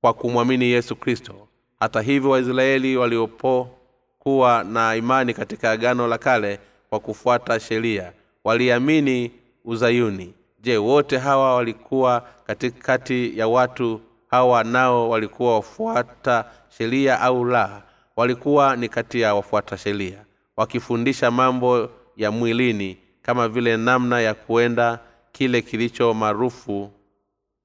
kwa 0.02 0.14
kumwamini 0.14 0.66
yesu 0.66 0.96
kristo. 0.96 1.48
Hata 1.80 2.02
hivyo 2.02 2.30
waisraeli 2.30 2.98
waliopokuwa 2.98 4.64
na 4.64 4.96
imani 4.96 5.34
katika 5.34 5.72
agano 5.72 6.08
la 6.08 6.18
kale 6.18 6.60
kwa 6.90 7.00
kufuata 7.00 7.60
sheria 7.60 8.14
waliamini 8.44 9.32
uzayuni. 9.66 10.34
Je 10.62 10.78
wote 10.78 11.18
hawa 11.18 11.56
walikuwa 11.56 12.28
katikati 12.48 13.40
ya 13.40 13.48
watu 13.48 14.02
hawa 14.32 14.64
nao 14.64 15.10
walikuwa 15.10 15.56
wafuata 15.56 16.46
sheria 16.78 17.20
au 17.22 17.46
la. 17.46 17.82
Walikuwa 18.16 18.76
ni 18.76 18.90
kati 18.90 19.22
ya 19.22 19.36
wafuata 19.36 19.78
sheria 19.78 20.26
wakifundisha 20.58 21.32
mambo 21.32 21.90
ya 22.18 22.32
mwilini 22.32 22.98
kama 23.22 23.48
vile 23.48 23.78
namna 23.78 24.22
ya 24.22 24.34
kuenda 24.34 25.00
kile 25.32 25.62
kilicho 25.62 26.14
maarufu 26.14 26.92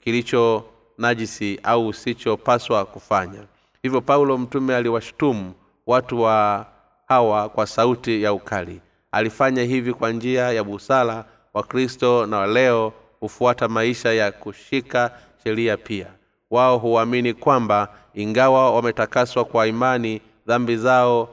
kilicho 0.04 0.64
najisi 0.98 1.60
au 1.62 1.86
usichopaswa 1.88 2.84
kufanya. 2.84 3.40
Hivyo 3.82 4.00
paulo 4.00 4.38
mtume 4.38 4.76
aliwashutumu 4.76 5.52
watu 5.86 6.20
wa 6.22 6.66
hawa 7.08 7.48
kwa 7.48 7.66
sauti 7.66 8.22
ya 8.22 8.32
ukali. 8.32 8.80
Alifanya 9.12 9.62
hivi 9.62 9.92
kwa 9.94 10.12
njia 10.12 10.52
ya 10.52 10.64
busara 10.64 11.24
wakristo 11.54 12.26
na 12.26 12.46
leo 12.46 12.92
hufuata 13.20 13.68
maisha 13.68 14.12
ya 14.12 14.32
kushika 14.32 15.10
sheria 15.44 15.76
pia 15.76 16.06
wao 16.50 16.78
huamini 16.78 17.34
kwamba 17.34 17.88
ingawa 18.14 18.74
wametakaswa 18.74 19.44
kwa 19.44 19.66
imani 19.66 20.20
dhambi 20.46 20.76
zao 20.76 21.28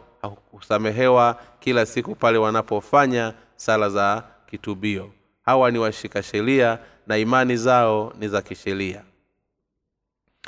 husamehewa 0.51 1.39
kila 1.59 1.85
siku 1.85 2.15
pale 2.15 2.37
wanapofanya 2.37 3.33
sala 3.55 3.89
za 3.89 4.23
kitubio. 4.49 5.09
Hawa 5.45 5.71
ni 5.71 5.77
washika 5.79 6.23
sheria 6.23 6.79
na 7.07 7.17
imani 7.17 7.57
zao 7.57 8.13
ni 8.19 8.27
za 8.27 8.41
kisheria. 8.41 9.01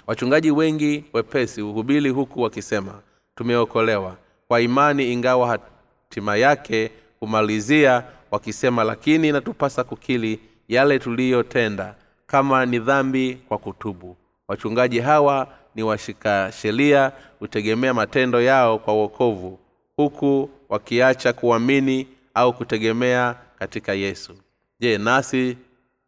Wachungaji 0.07 0.51
wengi 0.51 1.03
wepesi 1.13 1.61
huhubili 1.61 2.09
huku 2.09 2.41
wakisema 2.41 3.01
tumeokolewa. 3.35 4.15
Kwa 4.47 4.61
imani 4.61 5.13
ingawa 5.13 5.47
hatima 5.47 6.35
yake 6.37 6.91
humalizia 7.19 8.03
wakisema 8.31 8.83
lakini 8.83 9.29
inatupasa 9.29 9.83
kukili 9.83 10.39
yale 10.67 10.99
tuliyotenda 10.99 11.95
kama 12.27 12.65
ni 12.65 12.79
dhambi 12.79 13.35
kwa 13.47 13.57
kutubu 13.57 14.17
wachungaji 14.47 14.99
hawa 14.99 15.47
ni 15.75 15.83
washika 15.83 16.51
sheria 16.61 17.11
hutegemea 17.39 17.93
matendo 17.93 18.41
yao 18.41 18.79
kwa 18.79 18.93
uokovu 18.93 19.59
huku 19.97 20.49
wakiacha 20.69 21.33
kuamini 21.33 22.07
au 22.33 22.53
kutegemea 22.53 23.35
katika 23.59 23.93
yesu. 23.93 24.33
Je 24.79 24.97
nasi 24.97 25.57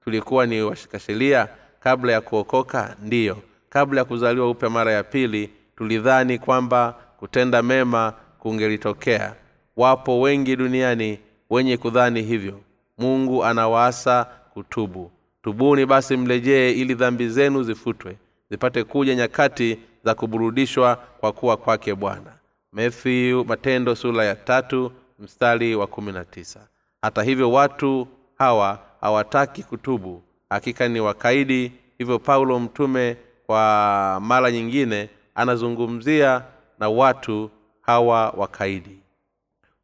tulikuwa 0.04 0.46
ni 0.46 0.62
washika 0.62 1.00
sheria 1.00 1.48
kabla 1.80 2.12
ya 2.12 2.22
kuokoka? 2.22 2.96
Ndiyo. 3.04 3.38
Kabla 3.70 4.02
ya 4.02 4.06
kuzaliwa 4.06 4.50
upya 4.50 4.70
mara 4.70 4.92
ya 4.92 5.04
pili 5.04 5.50
tulidhani 5.78 6.40
kwamba 6.40 6.96
kutenda 7.20 7.62
mema 7.64 8.14
kungelitokea. 8.40 9.34
Wapo 9.78 10.22
wengi 10.22 10.56
duniani 10.56 11.20
wenye 11.50 11.78
kudhani 11.78 12.22
hivyo. 12.22 12.60
Mungu 12.98 13.46
anawaasa 13.46 14.24
kutubu. 14.54 15.12
Tubuni 15.44 15.86
basi 15.86 16.18
mlejee 16.18 16.72
ili 16.72 16.94
dhambi 16.94 17.30
zenu 17.30 17.64
zifutwe 17.64 18.18
zipate 18.50 18.84
kuja 18.84 19.16
nyakati 19.16 19.80
za 20.04 20.16
kuburudishwa 20.16 20.96
kwa 20.96 21.32
kuwa 21.32 21.58
kwake 21.58 21.96
bwana. 21.96 22.34
Matthew, 22.72 23.44
matendo 23.44 23.96
sura 23.96 24.26
ya 24.26 24.36
tatu 24.36 24.92
mstari 25.20 25.76
wa 25.76 25.88
kumi 25.88 26.12
na 26.12 26.26
tisa. 26.26 26.68
Hata 27.02 27.24
hivyo 27.24 27.52
watu 27.52 28.08
hawa 28.38 28.80
hawataki 29.02 29.64
kutubu. 29.64 30.24
Hakika 30.50 30.88
ni 30.88 31.00
wakaidi. 31.00 31.72
Hivyo 31.98 32.20
paulo 32.20 32.60
mtume 32.60 33.18
kwa 33.46 34.20
mara 34.24 34.52
nyingine 34.52 35.10
anazungumzia 35.36 36.44
na 36.80 36.90
watu 36.90 37.50
hawa 37.82 38.30
wakaidi. 38.30 38.98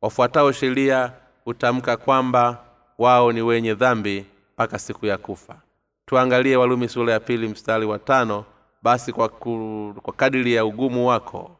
Wafuatao 0.01 0.51
sheria 0.51 1.11
hutamka 1.45 1.97
kwamba 1.97 2.57
wao 2.97 3.31
ni 3.31 3.41
wenye 3.41 3.73
dhambi 3.73 4.25
mpaka 4.53 4.79
siku 4.79 5.05
ya 5.05 5.17
kufa. 5.17 5.55
Tuangalie 6.05 6.55
walumi 6.55 6.89
sura 6.89 7.13
ya 7.13 7.19
pili 7.19 7.47
mstari 7.47 7.85
wa 7.85 7.99
tano 7.99 8.45
basi 8.83 9.13
kwa, 9.13 9.29
ku, 9.29 9.93
kwa 10.01 10.13
kadiri 10.13 10.53
ya 10.53 10.65
ugumu 10.65 11.07
wako 11.07 11.51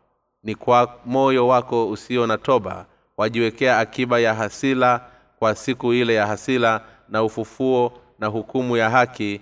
ni 0.44 0.56
kwa 0.56 1.00
moyo 1.06 1.48
wako 1.48 1.90
usio 1.90 2.28
na 2.28 2.38
toba 2.38 2.86
wajiwekea 3.18 3.80
akiba 3.80 4.20
ya 4.20 4.34
hasila 4.34 5.02
kwa 5.40 5.56
siku 5.56 5.94
ile 5.94 6.14
ya 6.14 6.28
hasila 6.28 6.82
na 7.10 7.24
ufufuo 7.24 7.94
na 8.20 8.28
hukumu 8.28 8.78
ya 8.78 8.90
haki 8.90 9.42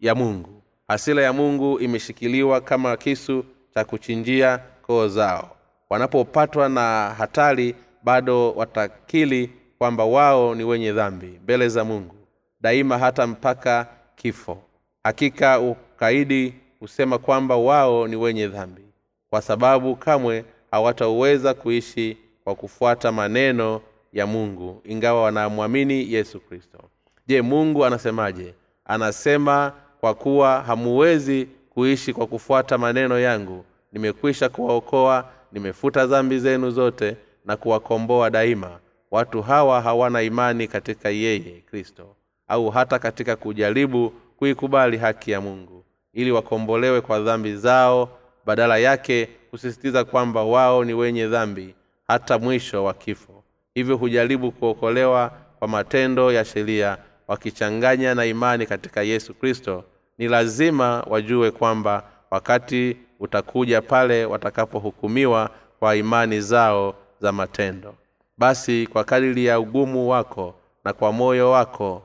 ya 0.00 0.14
mungu. 0.14 0.62
Hasila 0.88 1.22
ya 1.22 1.32
mungu 1.32 1.78
imeshikiliwa 1.80 2.60
kama 2.60 2.96
kisu 2.96 3.44
cha 3.74 3.84
kuchinjia 3.84 4.58
koo 4.82 5.08
zao. 5.08 5.56
Wanapopatwa 5.90 6.68
na 6.68 7.14
hatari 7.18 7.74
bado 8.02 8.52
watakili 8.52 9.50
kwamba 9.78 10.04
wao 10.04 10.54
ni 10.54 10.64
wenye 10.64 10.92
dhambi 10.92 11.40
mbele 11.42 11.68
za 11.68 11.84
mungu 11.84 12.14
daima 12.60 12.98
hata 12.98 13.26
mpaka 13.26 13.86
kifo. 14.16 14.58
Hakika 15.04 15.60
ukaidi 16.02 16.54
husema 16.80 17.18
kwamba 17.18 17.56
wao 17.56 18.08
ni 18.08 18.16
wenye 18.16 18.48
dhambi. 18.48 18.82
Kwa 19.30 19.42
sababu 19.42 19.96
kamwe 19.96 20.44
hawatauweza 20.70 21.54
kuishi 21.54 22.16
kwa 22.44 22.54
kufuata 22.54 23.12
maneno 23.12 23.80
ya 24.12 24.26
mungu 24.26 24.82
ingawa 24.84 25.22
wanamwamini 25.22 26.12
yesu 26.12 26.40
kristo. 26.40 26.78
Je 27.26 27.42
mungu 27.42 27.84
anasemaje? 27.84 28.54
Anasema 28.84 29.72
kwa 30.00 30.14
kuwa 30.14 30.60
hamuwezi 30.62 31.48
kuishi 31.70 32.12
kwa 32.12 32.26
kufuata 32.26 32.78
maneno 32.78 33.18
yangu 33.20 33.64
nimekwisha 33.92 34.48
kuwaokoa 34.48 35.28
nimefuta 35.52 36.06
dhambi 36.06 36.38
zenu 36.38 36.70
zote 36.70 37.16
na 37.44 37.56
kuwakomboa 37.56 38.30
daima. 38.30 38.78
Watu 39.10 39.42
hawa 39.42 39.80
hawana 39.80 40.22
imani 40.22 40.68
katika 40.68 41.08
yeye 41.10 41.62
kristo 41.70 42.16
au 42.48 42.70
hata 42.70 42.98
katika 42.98 43.36
kujaribu 43.36 44.10
kuikubali 44.36 44.96
haki 44.96 45.30
ya 45.30 45.40
mungu 45.40 45.81
ili 46.12 46.32
wakombolewe 46.32 47.00
kwa 47.00 47.20
dhambi 47.20 47.56
zao 47.56 48.08
badala 48.46 48.78
yake 48.78 49.28
husisitiza 49.50 50.04
kwamba 50.04 50.44
wao 50.44 50.84
ni 50.84 50.94
wenye 50.94 51.26
dhambi 51.26 51.74
hata 52.08 52.38
mwisho 52.38 52.84
wa 52.84 52.94
kifo. 52.94 53.42
Hivyo 53.74 53.96
hujaribu 53.96 54.52
kuokolewa 54.52 55.32
kwa 55.58 55.68
matendo 55.68 56.32
ya 56.32 56.44
sheria 56.44 56.98
wakichanganya 57.28 58.14
na 58.14 58.24
imani 58.24 58.66
katika 58.66 59.02
yesu 59.02 59.34
kristo. 59.34 59.84
Ni 60.18 60.28
lazima 60.28 61.04
wajue 61.06 61.50
kwamba 61.50 62.04
wakati 62.30 62.96
utakuja 63.20 63.82
pale 63.82 64.24
watakapohukumiwa 64.24 65.50
kwa 65.78 65.96
imani 65.96 66.40
zao 66.40 66.94
za 67.20 67.32
matendo. 67.32 67.94
Basi 68.38 68.86
kwa 68.86 69.04
kadiri 69.04 69.44
ya 69.44 69.60
ugumu 69.60 70.08
wako 70.10 70.54
na 70.84 70.92
kwa 70.92 71.12
moyo 71.12 71.50
wako 71.50 72.02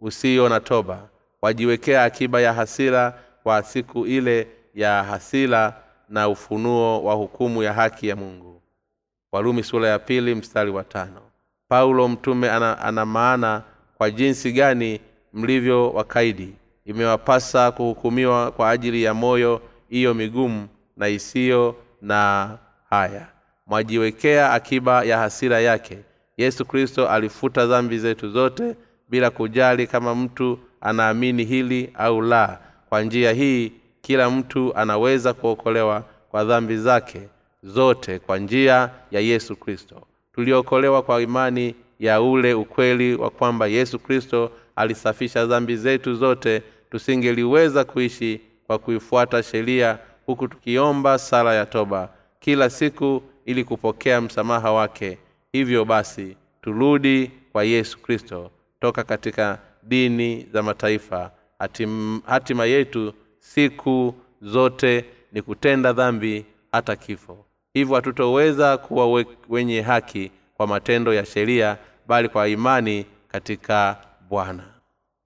usio 0.00 0.48
na 0.48 0.60
toba 0.60 1.08
wajiwekea 1.42 2.04
akiba 2.04 2.40
ya 2.40 2.52
hasira 2.52 3.18
kwa 3.42 3.62
siku 3.62 4.06
ile 4.06 4.48
ya 4.74 5.02
hasira 5.04 5.76
na 6.08 6.28
ufunuo 6.28 7.04
wa 7.04 7.14
hukumu 7.14 7.62
ya 7.62 7.72
haki 7.72 8.08
ya 8.08 8.16
mungu. 8.16 8.62
Walumi 9.32 9.62
sura 9.62 9.88
ya 9.88 9.98
pili 9.98 10.34
mstari 10.34 10.70
wa 10.70 10.84
tano. 10.84 11.20
Paulo 11.68 12.08
mtume 12.08 12.50
ana, 12.50 12.78
ana 12.78 13.06
maana 13.06 13.62
kwa 13.98 14.10
jinsi 14.10 14.52
gani 14.52 15.00
mlivyo 15.32 15.90
wakaidi. 15.90 16.54
Imewapasa 16.84 17.70
kuhukumiwa 17.72 18.50
kwa 18.50 18.70
ajili 18.70 19.02
ya 19.02 19.14
moyo 19.14 19.60
iyo 19.90 20.14
migumu 20.14 20.68
na 20.96 21.08
isiyo 21.08 21.76
na 22.02 22.50
haya. 22.90 23.26
Mwajiwekea 23.66 24.52
akiba 24.52 25.04
ya 25.04 25.18
hasira 25.18 25.60
yake. 25.60 25.98
Yesu 26.36 26.64
kristo 26.64 27.08
alifuta 27.08 27.66
dhambi 27.66 27.98
zetu 27.98 28.28
zote 28.30 28.76
bila 29.08 29.30
kujali 29.30 29.86
kama 29.86 30.14
mtu 30.14 30.58
anaamini 30.82 31.44
hili 31.44 31.90
au 31.94 32.20
la. 32.22 32.58
Kwa 32.88 33.02
njia 33.02 33.32
hii 33.32 33.72
kila 34.00 34.30
mtu 34.30 34.76
anaweza 34.76 35.32
kuokolewa 35.32 36.04
kwa 36.30 36.44
dhambi 36.44 36.76
zake 36.76 37.20
zote 37.62 38.18
kwa 38.18 38.38
njia 38.38 38.90
ya 39.10 39.20
yesu 39.20 39.56
kristo. 39.56 40.02
Tuliokolewa 40.34 41.02
kwa 41.02 41.22
imani 41.22 41.74
ya 42.00 42.22
ule 42.22 42.54
ukweli 42.54 43.14
wa 43.14 43.30
kwamba 43.30 43.66
yesu 43.66 43.98
kristo 43.98 44.50
alisafisha 44.76 45.46
dhambi 45.46 45.76
zetu 45.76 46.14
zote 46.14 46.62
tusingeliweza 46.90 47.84
kuishi 47.84 48.40
kwa 48.66 48.78
kuifuata 48.78 49.42
sheria 49.42 49.98
huku 50.26 50.48
tukiomba 50.48 51.18
sala 51.18 51.54
ya 51.54 51.66
toba 51.66 52.08
kila 52.40 52.70
siku 52.70 53.22
ili 53.46 53.64
kupokea 53.64 54.20
msamaha 54.20 54.72
wake. 54.72 55.18
Hivyo 55.52 55.84
basi 55.84 56.36
turudi 56.62 57.30
kwa 57.52 57.64
yesu 57.64 57.98
kristo. 57.98 58.50
Toka 58.80 59.04
katika 59.04 59.58
dini 59.82 60.46
za 60.52 60.62
mataifa. 60.62 61.30
Hatim, 61.58 62.20
hatima 62.26 62.64
yetu 62.66 63.12
siku 63.38 64.14
zote 64.42 65.04
ni 65.32 65.42
kutenda 65.42 65.92
dhambi 65.92 66.44
hata 66.72 66.96
kifo. 66.96 67.44
Hivyo 67.74 67.94
hatutoweza 67.96 68.76
kuwa 68.78 69.24
wenye 69.48 69.80
haki 69.80 70.30
kwa 70.56 70.66
matendo 70.66 71.14
ya 71.14 71.24
sheria 71.24 71.76
bali 72.06 72.28
kwa 72.28 72.48
imani 72.48 73.06
katika 73.28 73.96
bwana. 74.28 74.64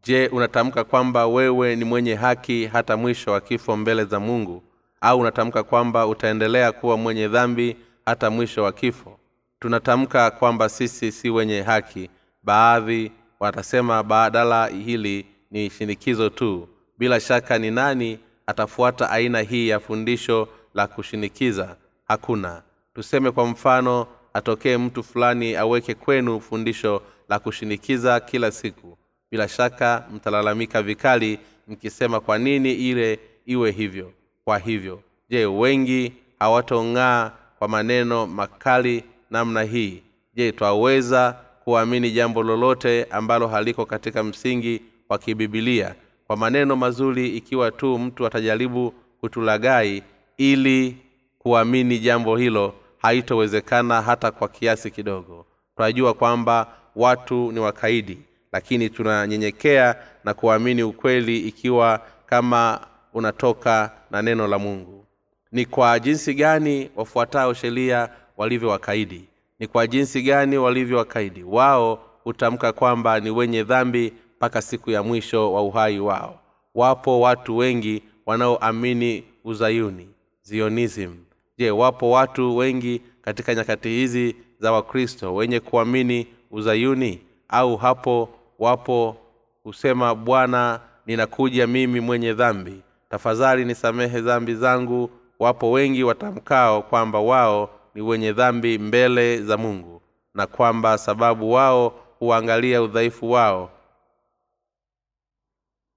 Je 0.02 0.26
unatamka 0.28 0.84
kwamba 0.84 1.26
wewe 1.26 1.76
ni 1.76 1.84
mwenye 1.84 2.14
haki 2.14 2.66
hata 2.66 2.96
mwisho 2.96 3.32
wa 3.32 3.40
kifo 3.40 3.76
mbele 3.76 4.04
za 4.04 4.20
mungu? 4.20 4.62
Au 5.00 5.20
unatamka 5.20 5.62
kwamba 5.62 6.06
utaendelea 6.06 6.72
kuwa 6.72 6.96
mwenye 6.96 7.28
dhambi 7.28 7.76
hata 8.06 8.30
mwisho 8.30 8.62
wa 8.62 8.72
kifo? 8.72 9.18
Tunatamka 9.60 10.30
kwamba 10.30 10.68
sisi 10.68 11.12
si 11.12 11.30
wenye 11.30 11.62
haki 11.62 12.10
baadhi 12.42 13.12
watasema 13.40 14.02
badala 14.02 14.66
hili 14.66 15.26
ni 15.50 15.70
shinikizo 15.70 16.28
tu. 16.28 16.68
Bila 16.98 17.20
shaka 17.20 17.58
ni 17.58 17.70
nani 17.70 18.18
atafuata 18.46 19.10
aina 19.10 19.40
hii 19.40 19.68
ya 19.68 19.80
fundisho 19.80 20.48
la 20.74 20.86
kushinikiza? 20.86 21.76
Hakuna. 22.08 22.62
Tuseme 22.94 23.30
kwa 23.30 23.46
mfano 23.46 24.06
atokee 24.34 24.76
mtu 24.76 25.02
fulani 25.02 25.56
aweke 25.56 25.94
kwenu 25.94 26.40
fundisho 26.40 27.02
la 27.28 27.38
kushinikiza 27.38 28.20
kila 28.20 28.50
siku. 28.50 28.98
Bila 29.30 29.48
shaka 29.48 30.04
mtalalamika 30.14 30.82
vikali 30.82 31.38
mkisema 31.68 32.20
kwa 32.20 32.38
nini 32.38 32.72
ile 32.72 33.18
iwe 33.46 33.70
hivyo? 33.70 34.12
Kwa 34.44 34.58
hivyo 34.58 35.02
je 35.30 35.46
wengi 35.46 36.12
hawatong'aa 36.38 37.30
kwa 37.58 37.68
maneno 37.68 38.26
makali 38.26 39.04
namna 39.30 39.62
hii? 39.62 40.02
Je 40.34 40.52
twaweza 40.52 41.36
kuamini 41.66 42.10
jambo 42.10 42.42
lolote 42.42 43.04
ambalo 43.10 43.48
haliko 43.48 43.86
katika 43.86 44.22
msingi 44.24 44.82
wa 45.08 45.18
kibibilia 45.18 45.94
kwa 46.26 46.36
maneno 46.36 46.76
mazuri 46.76 47.28
ikiwa 47.36 47.70
tu 47.70 47.98
mtu 47.98 48.26
atajaribu 48.26 48.94
kutulagai 49.20 50.02
ili 50.36 50.96
kuamini 51.38 51.98
jambo 51.98 52.36
hilo 52.36 52.74
haitowezekana 52.98 54.02
hata 54.02 54.30
kwa 54.30 54.48
kiasi 54.48 54.90
kidogo. 54.90 55.46
Tunajua 55.76 56.14
kwamba 56.14 56.66
watu 56.96 57.52
ni 57.52 57.60
wakaidi 57.60 58.18
lakini 58.52 58.90
tunanyenyekea 58.90 59.96
na 60.24 60.34
kuamini 60.34 60.82
ukweli 60.82 61.38
ikiwa 61.40 62.00
kama 62.26 62.80
unatoka 63.14 63.90
na 64.10 64.22
neno 64.22 64.46
la 64.46 64.58
mungu. 64.58 65.04
Ni 65.52 65.64
kwa 65.64 65.98
jinsi 66.00 66.34
gani 66.34 66.90
wafuatao 66.96 67.54
sheria 67.54 68.08
walivyo 68.36 68.68
wakaidi 68.68 69.24
ni 69.58 69.66
kwa 69.66 69.86
jinsi 69.86 70.22
gani 70.22 70.58
walivyo 70.58 70.98
wakaidi? 70.98 71.42
Wao 71.42 71.98
hutamka 72.24 72.72
kwamba 72.72 73.20
ni 73.20 73.30
wenye 73.30 73.62
dhambi 73.64 74.12
mpaka 74.36 74.62
siku 74.62 74.90
ya 74.90 75.02
mwisho 75.02 75.52
wa 75.52 75.62
uhai 75.62 76.00
wao. 76.00 76.38
Wapo 76.74 77.20
watu 77.20 77.56
wengi 77.56 78.02
wanaoamini 78.26 79.24
uzayuni 79.44 80.08
zionism. 80.42 81.14
Je 81.58 81.70
wapo 81.70 82.10
watu 82.10 82.56
wengi 82.56 83.02
katika 83.22 83.54
nyakati 83.54 83.88
hizi 83.88 84.36
za 84.58 84.72
wakristo 84.72 85.34
wenye 85.34 85.60
kuamini 85.60 86.26
uzayuni? 86.50 87.20
Au 87.48 87.76
hapo 87.76 88.28
wapo 88.58 89.16
husema 89.64 90.14
bwana 90.14 90.80
ninakuja 91.06 91.66
mimi 91.66 92.00
mwenye 92.00 92.32
dhambi. 92.34 92.82
Tafadhali 93.10 93.64
nisamehe 93.64 94.20
dhambi 94.20 94.54
zangu. 94.54 95.10
Wapo 95.38 95.70
wengi 95.70 96.04
watamkao 96.04 96.82
kwamba 96.82 97.20
wao 97.20 97.70
ni 97.96 98.02
wenye 98.02 98.32
dhambi 98.32 98.78
mbele 98.78 99.42
za 99.42 99.56
mungu 99.56 100.02
na 100.34 100.46
kwamba 100.46 100.98
sababu 100.98 101.52
wao 101.52 101.88
huangalia 102.18 102.82
udhaifu 102.82 103.30
wao 103.30 103.70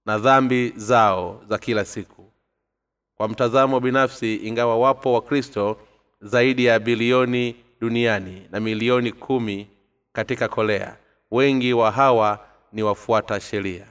na 0.06 0.18
dhambi 0.18 0.74
zao 0.76 1.42
za 1.50 1.58
kila 1.58 1.86
siku. 1.86 2.32
Kwa 3.18 3.28
mtazamo 3.28 3.80
binafsi 3.80 4.36
ingawa 4.36 4.78
wapo 4.78 5.14
wakristo 5.14 5.78
zaidi 6.22 6.66
ya 6.66 6.80
bilioni 6.80 7.56
duniani 7.82 8.48
na 8.52 8.60
milioni 8.60 9.12
kumi 9.12 9.68
katika 10.14 10.48
kolea 10.48 10.98
wengi 11.32 11.74
wa 11.74 11.92
hawa 11.92 12.40
ni 12.74 12.84
wafuata 12.84 13.40
sheria. 13.40 13.88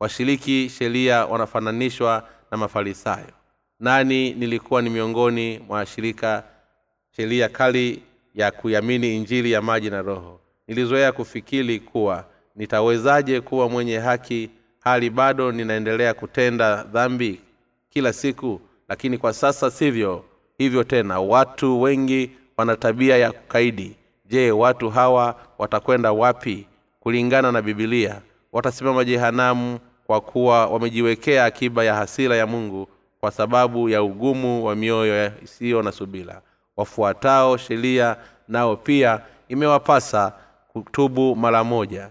Washiriki 0.00 0.68
sheria 0.68 1.26
wanafananishwa 1.26 2.28
na 2.50 2.56
mafarisayo. 2.56 3.32
Nani 3.80 4.34
nilikuwa 4.34 4.82
ni 4.82 4.90
miongoni 4.90 5.58
mwa 5.58 5.86
shirika 5.86 6.44
sheria 7.16 7.48
kali 7.48 8.02
ya 8.34 8.50
kuiamini 8.50 9.16
injili 9.16 9.52
ya 9.52 9.62
maji 9.62 9.90
na 9.90 10.02
roho. 10.02 10.40
Nilizoea 10.68 11.12
kufikiri 11.12 11.80
kuwa 11.80 12.24
nitawezaje 12.56 13.40
kuwa 13.40 13.68
mwenye 13.68 13.98
haki 13.98 14.50
hali 14.80 15.10
bado 15.10 15.52
ninaendelea 15.52 16.14
kutenda 16.14 16.82
dhambi 16.82 17.40
kila 17.90 18.12
siku. 18.12 18.60
Lakini 18.88 19.18
kwa 19.18 19.32
sasa 19.32 19.70
sivyo 19.70 20.24
hivyo 20.58 20.84
tena. 20.84 21.20
Watu 21.20 21.82
wengi 21.82 22.30
wana 22.56 22.76
tabia 22.76 23.16
ya 23.16 23.32
kukaidi. 23.32 23.96
Je 24.26 24.50
watu 24.50 24.90
hawa 24.90 25.36
watakwenda 25.58 26.12
wapi? 26.12 26.66
Kulingana 27.00 27.52
na 27.52 27.62
bibilia 27.62 28.20
watasimama 28.52 29.04
jehanamu 29.04 29.78
kwa 30.06 30.20
kuwa 30.20 30.66
wamejiwekea 30.66 31.44
akiba 31.44 31.84
ya 31.84 31.94
hasira 31.94 32.36
ya 32.36 32.46
mungu 32.46 32.88
kwa 33.20 33.30
sababu 33.30 33.88
ya 33.88 34.02
ugumu 34.02 34.64
wa 34.64 34.76
mioyo 34.76 35.32
isiyo 35.44 35.82
na 35.82 35.92
subila 35.92 36.42
wafuatao 36.86 37.56
sheria 37.56 38.16
nao 38.48 38.76
pia 38.76 39.20
imewapasa 39.48 40.32
kutubu 40.72 41.36
mara 41.36 41.64
moja 41.64 42.10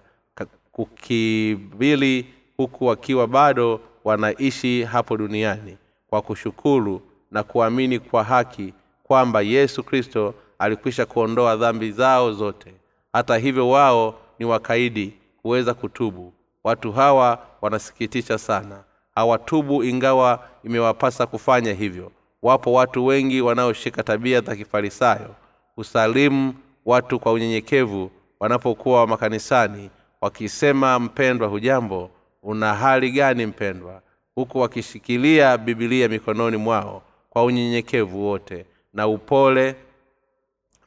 kukibili 0.71 2.25
huku 2.57 2.85
wakiwa 2.85 3.27
bado 3.27 3.79
wanaishi 4.03 4.83
hapo 4.83 5.17
duniani 5.17 5.77
kwa 6.09 6.21
kushukuru 6.21 7.01
na 7.31 7.43
kuamini 7.43 7.99
kwa 7.99 8.23
haki 8.23 8.73
kwamba 9.03 9.41
yesu 9.41 9.83
kristo 9.83 10.33
alikwisha 10.59 11.05
kuondoa 11.05 11.55
dhambi 11.55 11.91
zao 11.91 12.33
zote. 12.33 12.73
Hata 13.13 13.37
hivyo 13.37 13.69
wao 13.69 14.15
ni 14.39 14.45
wakaidi 14.45 15.13
huweza 15.43 15.73
kutubu. 15.73 16.33
Watu 16.63 16.91
hawa 16.91 17.39
wanasikitisha 17.61 18.37
sana. 18.37 18.83
Hawatubu 19.15 19.83
ingawa 19.83 20.47
imewapasa 20.63 21.25
kufanya 21.27 21.73
hivyo 21.73 22.11
wapo 22.41 22.73
watu 22.73 23.05
wengi 23.05 23.41
wanaoshika 23.41 24.03
tabia 24.03 24.41
za 24.41 24.55
kifarisayo. 24.55 25.35
Husalimu 25.75 26.53
watu 26.85 27.19
kwa 27.19 27.31
unyenyekevu 27.31 28.11
wanapokuwa 28.39 29.07
makanisani 29.07 29.89
wakisema 30.21 30.99
mpendwa 30.99 31.47
hujambo? 31.47 32.09
Una 32.43 32.73
hali 32.73 33.11
gani 33.11 33.45
mpendwa? 33.45 34.01
Huku 34.35 34.59
wakishikilia 34.59 35.57
bibilia 35.57 36.07
mikononi 36.07 36.57
mwao 36.57 37.01
kwa 37.29 37.43
unyenyekevu 37.43 38.25
wote 38.27 38.65
na 38.93 39.07
upole 39.07 39.75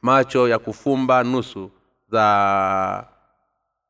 macho 0.01 0.47
ya 0.47 0.59
kufumba 0.59 1.23
nusu 1.23 1.71
za 2.11 3.07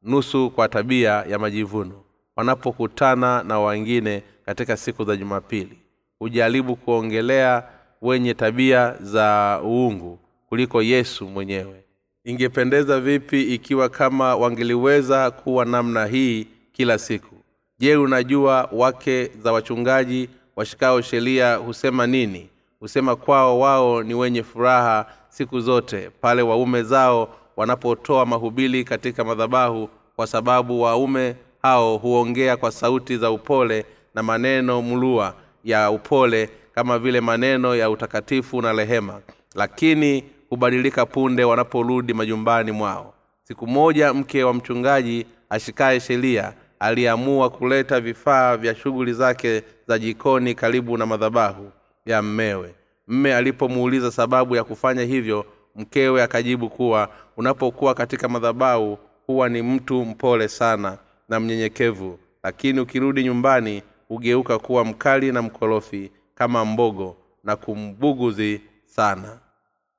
nusu 0.01 0.49
kwa 0.49 0.69
tabia 0.69 1.11
ya 1.11 1.39
majivuno. 1.39 2.01
Wanapokutana 2.35 3.43
na 3.43 3.59
wengine 3.59 4.23
katika 4.45 4.77
siku 4.77 5.03
za 5.03 5.15
jumapili 5.15 5.77
hujaribu 6.19 6.75
kuongelea 6.75 7.63
wenye 8.01 8.33
tabia 8.33 8.95
za 9.01 9.59
uungu 9.63 10.19
kuliko 10.49 10.81
yesu 10.81 11.27
mwenyewe. 11.27 11.83
Ingependeza 12.23 12.99
vipi 12.99 13.41
ikiwa 13.41 13.89
kama 13.89 14.35
wangeliweza 14.35 15.31
kuwa 15.31 15.65
namna 15.65 16.05
hii 16.05 16.47
kila 16.71 16.97
siku? 16.97 17.35
Je 17.79 17.95
unajua 17.97 18.69
wake 18.71 19.31
za 19.43 19.51
wachungaji 19.51 20.29
washikao 20.55 21.01
sheria 21.01 21.55
husema 21.55 22.07
nini? 22.07 22.49
Husema 22.79 23.15
kwao 23.15 23.59
wao 23.59 24.03
ni 24.03 24.13
wenye 24.13 24.43
furaha 24.43 25.05
siku 25.29 25.59
zote 25.59 26.09
pale 26.21 26.41
waume 26.41 26.83
zao 26.83 27.29
wanapotoa 27.57 28.25
mahubili 28.25 28.83
katika 28.83 29.23
madhabahu 29.23 29.89
kwa 30.15 30.27
sababu 30.27 30.81
waume 30.81 31.35
hao 31.61 31.97
huongea 31.97 32.57
kwa 32.57 32.71
sauti 32.71 33.17
za 33.17 33.31
upole 33.31 33.85
na 34.15 34.23
maneno 34.23 34.81
mlua 34.81 35.33
ya 35.65 35.91
upole 35.91 36.49
kama 36.75 36.99
vile 36.99 37.21
maneno 37.21 37.75
ya 37.75 37.89
utakatifu 37.89 38.61
na 38.61 38.73
rehema. 38.73 39.21
Lakini 39.55 40.23
hubadilika 40.49 41.05
punde 41.05 41.43
wanaporudi 41.43 42.13
majumbani 42.13 42.71
mwao. 42.71 43.13
Siku 43.43 43.67
moja 43.67 44.13
mke 44.13 44.43
wa 44.43 44.53
mchungaji 44.53 45.25
ashikaye 45.49 45.99
sheria 45.99 46.53
aliamua 46.79 47.49
kuleta 47.49 47.99
vifaa 47.99 48.57
vya 48.57 48.75
shughuli 48.75 49.13
zake 49.13 49.63
za 49.87 49.99
jikoni 49.99 50.55
karibu 50.55 50.97
na 50.97 51.05
madhabahu 51.05 51.71
ya 52.05 52.21
mmewe. 52.21 52.75
Mme 53.07 53.35
alipomuuliza 53.35 54.11
sababu 54.11 54.55
ya 54.55 54.63
kufanya 54.63 55.03
hivyo 55.03 55.45
mkewe 55.75 56.23
akajibu 56.23 56.69
kuwa 56.69 57.09
unapokuwa 57.37 57.93
katika 57.93 58.27
madhabahu 58.29 58.97
huwa 59.27 59.49
ni 59.49 59.61
mtu 59.61 60.05
mpole 60.05 60.47
sana 60.47 60.97
na 61.29 61.39
mnyenyekevu. 61.39 62.19
Lakini 62.43 62.79
ukirudi 62.79 63.23
nyumbani 63.23 63.83
hugeuka 64.07 64.59
kuwa 64.59 64.85
mkali 64.85 65.31
na 65.31 65.41
mkorofi 65.41 66.11
kama 66.35 66.65
mbogo 66.65 67.17
na 67.43 67.55
kumbuguzi 67.55 68.61
sana. 68.85 69.39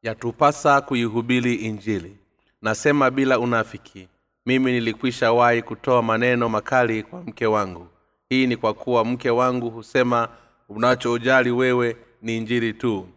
Yatupasa 0.02 0.80
kuihubiri 0.80 1.54
injili. 1.54 2.16
Nasema 2.62 3.10
bila 3.10 3.38
unafiki 3.38 4.08
mimi 4.46 4.72
nilikwisha 4.72 5.32
wahi 5.32 5.62
kutoa 5.62 6.02
maneno 6.02 6.48
makali 6.48 7.02
kwa 7.02 7.22
mke 7.22 7.46
wangu. 7.46 7.86
Hii 8.28 8.46
ni 8.46 8.56
kwa 8.56 8.74
kuwa 8.74 9.04
mke 9.04 9.30
wangu 9.30 9.70
husema 9.70 10.28
unachojali 10.68 11.50
wewe 11.50 11.96
ni 12.22 12.36
injili 12.36 12.72
tu. 12.72 13.08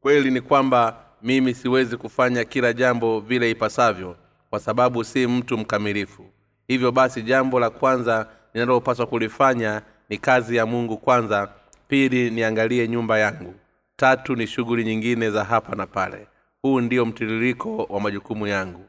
Kweli 0.00 0.30
ni 0.30 0.40
kwamba 0.40 0.96
mimi 1.22 1.54
siwezi 1.54 1.96
kufanya 1.96 2.44
kila 2.44 2.72
jambo 2.72 3.20
vile 3.20 3.50
ipasavyo 3.50 4.16
kwa 4.50 4.60
sababu 4.60 5.04
si 5.04 5.26
mtu 5.26 5.58
mkamilifu. 5.58 6.26
Hivyo 6.68 6.92
basi 6.92 7.22
jambo 7.22 7.60
la 7.60 7.70
kwanza 7.70 8.26
linalopaswa 8.54 9.06
kulifanya 9.06 9.82
ni 10.12 10.18
kazi 10.18 10.56
ya 10.56 10.66
mungu 10.66 10.96
kwanza 10.98 11.48
pili 11.88 12.30
niangalie 12.30 12.88
nyumba 12.88 13.18
yangu 13.18 13.54
tatu 13.96 14.36
ni 14.36 14.46
shughuli 14.46 14.84
nyingine 14.84 15.30
za 15.30 15.44
hapa 15.44 15.76
na 15.76 15.86
pale. 15.86 16.26
Huu 16.62 16.80
ndio 16.80 17.06
mtiririko 17.06 17.76
wa 17.76 18.00
majukumu 18.00 18.46
yangu. 18.46 18.84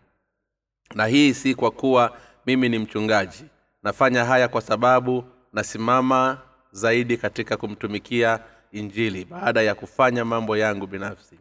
Na 0.96 1.06
hii 1.06 1.34
si 1.34 1.56
kwa 1.56 1.72
kuwa 1.72 2.18
mimi 2.46 2.70
ni 2.70 2.80
mchungaji. 2.80 3.46
Nafanya 3.84 4.26
haya 4.26 4.48
kwa 4.48 4.62
sababu 4.62 5.24
nasimama 5.54 6.38
zaidi 6.72 7.18
katika 7.18 7.58
kumtumikia 7.58 8.40
injili 8.72 9.26
baada 9.26 9.62
ya 9.62 9.76
kufanya 9.76 10.26
mambo 10.26 10.58
yangu 10.58 10.88
binafsi. 10.88 11.36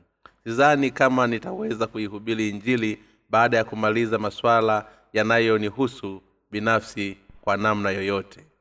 Sizani 0.45 0.91
kama 0.91 1.27
nitaweza 1.27 1.87
kuihubiri 1.87 2.49
injili 2.49 2.99
baada 3.31 3.57
ya 3.57 3.65
kumaliza 3.65 4.19
masuala 4.19 4.87
yanayonihusu 5.13 6.23
binafsi 6.51 7.17
kwa 7.41 7.57
namna 7.57 7.91
yoyote 7.91 8.52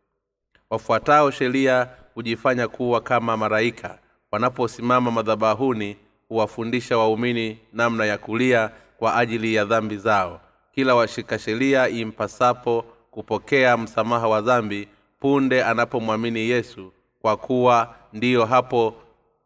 wafuatao 0.72 1.32
sheria 1.32 1.88
hujifanya 2.16 2.68
kuwa 2.68 3.02
kama 3.02 3.38
maraika 3.38 3.98
wanaposimama 4.32 5.12
madhabahuni 5.12 5.98
huwafundisha 6.30 6.98
waumini 6.98 7.60
namna 7.74 8.06
ya 8.06 8.18
kulia 8.18 8.72
kwa 8.98 9.16
ajili 9.16 9.56
ya 9.56 9.66
dhambi 9.66 9.98
zao. 9.98 10.42
Kila 10.76 10.96
washika 10.96 11.40
sheria 11.40 11.90
impasapo 11.90 12.86
kupokea 13.12 13.78
msamaha 13.78 14.28
wa 14.28 14.42
dhambi 14.42 14.88
punde 15.20 15.64
anapomwamini 15.64 16.40
yesu 16.50 16.92
kwa 17.22 17.38
kuwa 17.38 17.96
ndiyo 18.14 18.46
hapo 18.46 18.96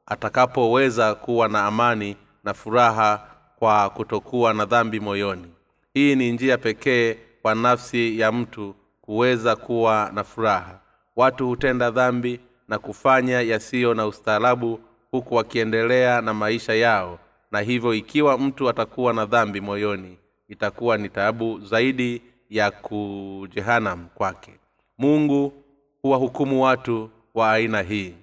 atakapoweza 0.05 1.15
kuwa 1.15 1.47
na 1.47 1.65
amani 1.65 2.17
na 2.43 2.53
furaha 2.53 3.27
kwa 3.59 3.89
kutokuwa 3.89 4.53
na 4.53 4.65
dhambi 4.65 4.99
moyoni. 4.99 5.47
Hii 5.93 6.15
ni 6.15 6.31
njia 6.31 6.57
pekee 6.57 7.17
kwa 7.41 7.55
nafsi 7.55 8.19
ya 8.19 8.31
mtu 8.31 8.75
kuweza 9.01 9.55
kuwa 9.55 10.11
na 10.13 10.23
furaha 10.23 10.79
watu 11.15 11.47
hutenda 11.47 11.91
dhambi 11.91 12.39
na 12.67 12.80
kufanya 12.80 13.41
yasiyo 13.41 13.93
na 13.93 14.08
ustaarabu 14.08 14.80
huku 15.12 15.36
wakiendelea 15.36 16.21
na 16.21 16.34
maisha 16.34 16.73
yao. 16.73 17.19
Na 17.51 17.60
hivyo 17.62 17.93
ikiwa 17.93 18.38
mtu 18.38 18.69
atakuwa 18.69 19.13
na 19.13 19.25
dhambi 19.25 19.62
moyoni 19.62 20.17
itakuwa 20.49 20.97
ni 20.97 21.10
taabu 21.10 21.60
zaidi 21.60 22.21
ya 22.49 22.71
kujehanam 22.71 24.08
kwake. 24.15 24.51
Mungu 24.97 25.54
huwahukumu 26.01 26.63
watu 26.63 27.10
wa 27.34 27.51
aina 27.51 27.82
hii. 27.82 28.13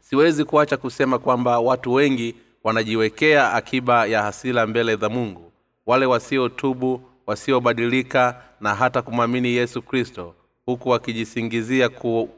Siwezi 0.00 0.44
kuacha 0.44 0.76
kusema 0.76 1.18
kwamba 1.18 1.58
watu 1.60 1.92
wengi 1.92 2.34
wanajiwekea 2.64 3.52
akiba 3.52 4.06
ya 4.06 4.22
hasila 4.22 4.66
mbele 4.66 4.96
za 4.96 5.08
mungu. 5.08 5.52
Wale 5.86 6.06
wasiotubu 6.06 7.00
wasiobadilika 7.26 8.42
na 8.60 8.74
hata 8.74 9.02
kumwamini 9.02 9.48
yesu 9.48 9.82
kristo 9.82 10.34
huku 10.66 10.88
wakijisingizia 10.88 11.88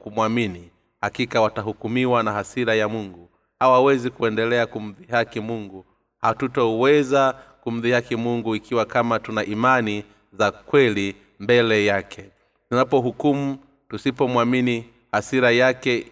kumwamini. 0.00 0.70
Hakika 1.00 1.40
watahukumiwa 1.40 2.22
na 2.22 2.32
hasira 2.32 2.74
ya 2.74 2.88
mungu. 2.88 3.28
Hawawezi 3.60 4.10
kuendelea 4.10 4.66
kumdhihaki 4.66 5.40
mungu. 5.40 5.84
Hatutoweza 6.20 7.34
kumdhihaki 7.60 8.16
mungu 8.16 8.54
ikiwa 8.56 8.84
kama 8.84 9.18
tuna 9.18 9.44
imani 9.44 10.04
za 10.32 10.50
kweli 10.50 11.16
mbele 11.40 11.86
yake. 11.86 12.24
Tunapohukumu 12.68 13.58
tusipomwamini 13.88 14.84
hasira 15.12 15.50
yake 15.50 16.06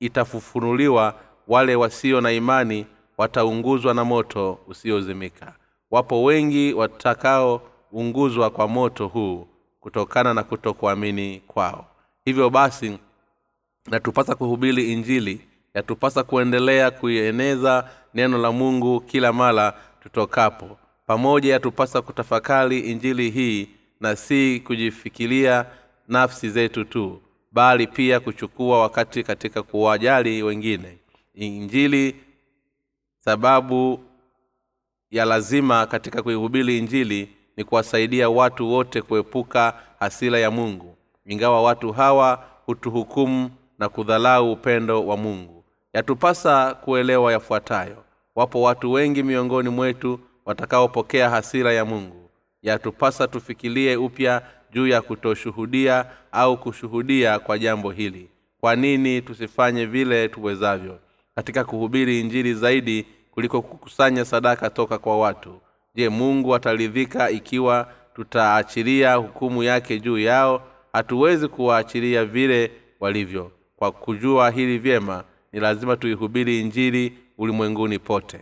itafufunuliwa. 0.00 1.14
Wale 1.48 1.76
wasio 1.76 2.20
na 2.20 2.32
imani 2.32 2.86
wataunguzwa 3.18 3.94
na 3.94 4.04
moto 4.04 4.58
usiozimika. 4.66 5.54
Wapo 5.90 6.24
wengi 6.24 6.72
watakaounguzwa 6.74 8.50
kwa 8.50 8.68
moto 8.68 9.06
huu 9.08 9.46
kutokana 9.86 10.34
na 10.34 10.42
kutokuamini 10.42 11.42
kwao. 11.46 11.86
Hivyo 12.24 12.50
basi 12.50 12.98
natupasa 13.86 14.34
kuhubiri 14.34 14.92
injili 14.92 15.40
yatupasa 15.74 16.22
kuendelea 16.24 16.90
kuieneza 16.90 17.90
neno 18.14 18.38
la 18.38 18.52
mungu 18.52 19.00
kila 19.00 19.32
mara 19.32 19.74
tutokapo. 20.02 20.78
Pamoja 21.06 21.52
yatupasa 21.52 22.02
kutafakari 22.02 22.80
injili 22.80 23.30
hii 23.30 23.68
na 24.00 24.16
si 24.16 24.60
kujifikiria 24.60 25.66
nafsi 26.08 26.50
zetu 26.50 26.84
tu 26.84 27.22
bali 27.52 27.86
pia 27.86 28.20
kuchukua 28.20 28.80
wakati 28.80 29.22
katika 29.22 29.62
kuwajali 29.62 30.42
wengine. 30.42 30.98
Injili 31.34 32.16
sababu 33.18 34.00
ya 35.10 35.24
lazima 35.24 35.86
katika 35.86 36.22
kuihubiri 36.22 36.78
injili 36.78 37.35
ni 37.56 37.64
kuwasaidia 37.64 38.28
watu 38.30 38.72
wote 38.72 39.02
kuepuka 39.02 39.74
hasira 40.00 40.38
ya 40.38 40.50
mungu. 40.50 40.96
Ingawa 41.26 41.62
watu 41.62 41.92
hawa 41.92 42.44
hutuhukumu 42.66 43.50
na 43.78 43.88
kudhalau 43.88 44.52
upendo 44.52 45.06
wa 45.06 45.16
mungu. 45.16 45.64
Yatupasa 45.94 46.74
kuelewa 46.74 47.32
yafuatayo. 47.32 47.96
Wapo 48.34 48.62
watu 48.62 48.92
wengi 48.92 49.22
miongoni 49.22 49.68
mwetu 49.68 50.20
watakaopokea 50.44 51.30
hasira 51.30 51.72
ya 51.72 51.84
mungu. 51.84 52.30
Yatupasa 52.62 53.28
tufikirie 53.28 53.96
upya 53.96 54.42
juu 54.72 54.86
ya 54.86 55.02
kutoshuhudia 55.02 56.04
au 56.32 56.56
kushuhudia 56.56 57.38
kwa 57.38 57.58
jambo 57.58 57.90
hili. 57.90 58.30
Kwa 58.60 58.76
nini 58.76 59.22
tusifanye 59.22 59.86
vile 59.86 60.28
tuwezavyo? 60.28 60.98
Katika 61.34 61.64
kuhubiri 61.64 62.20
injili 62.20 62.54
zaidi 62.54 63.06
kuliko 63.30 63.62
kukusanya 63.62 64.24
sadaka 64.24 64.70
toka 64.70 64.98
kwa 64.98 65.18
watu 65.18 65.60
je 65.96 66.08
mungu 66.08 66.54
ataridhika 66.54 67.30
ikiwa 67.30 67.88
tutaachilia 68.14 69.14
hukumu 69.14 69.62
yake 69.62 70.00
juu 70.00 70.18
yao? 70.18 70.62
Hatuwezi 70.92 71.48
kuwaachilia 71.48 72.24
vile 72.24 72.70
walivyo. 73.00 73.50
Kwa 73.76 73.92
kujua 73.92 74.50
hili 74.50 74.78
vyema 74.78 75.24
ni 75.52 75.60
lazima 75.60 75.96
tuihubiri 75.96 76.60
injili 76.60 77.18
ulimwenguni 77.38 77.98
pote. 77.98 78.40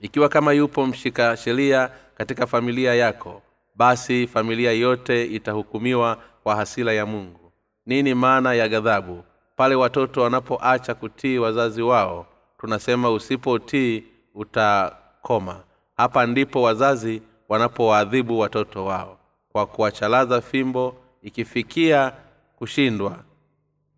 Ikiwa 0.00 0.28
kama 0.28 0.52
yupo 0.52 0.86
mshika 0.86 1.36
sheria 1.36 1.90
katika 2.16 2.46
familia 2.46 2.94
yako 2.94 3.42
basi 3.74 4.26
familia 4.26 4.72
yote 4.72 5.24
itahukumiwa 5.24 6.18
kwa 6.42 6.56
hasila 6.56 6.92
ya 6.92 7.06
mungu. 7.06 7.52
Nini 7.86 8.14
maana 8.14 8.54
ya 8.54 8.68
ghadhabu? 8.68 9.24
Pale 9.56 9.74
watoto 9.74 10.22
wanapoacha 10.22 10.94
kutii 10.94 11.38
wazazi 11.38 11.82
wao 11.82 12.26
tunasema 12.60 13.10
usipotii 13.10 14.04
utakoma 14.34 15.60
hapa 15.98 16.26
ndipo 16.26 16.62
wazazi 16.62 17.22
wanapowaadhibu 17.48 18.38
watoto 18.38 18.84
wao 18.84 19.18
kwa 19.52 19.66
kuwachalaza 19.66 20.40
fimbo 20.40 20.94
ikifikia 21.22 22.12
kushindwa 22.56 23.16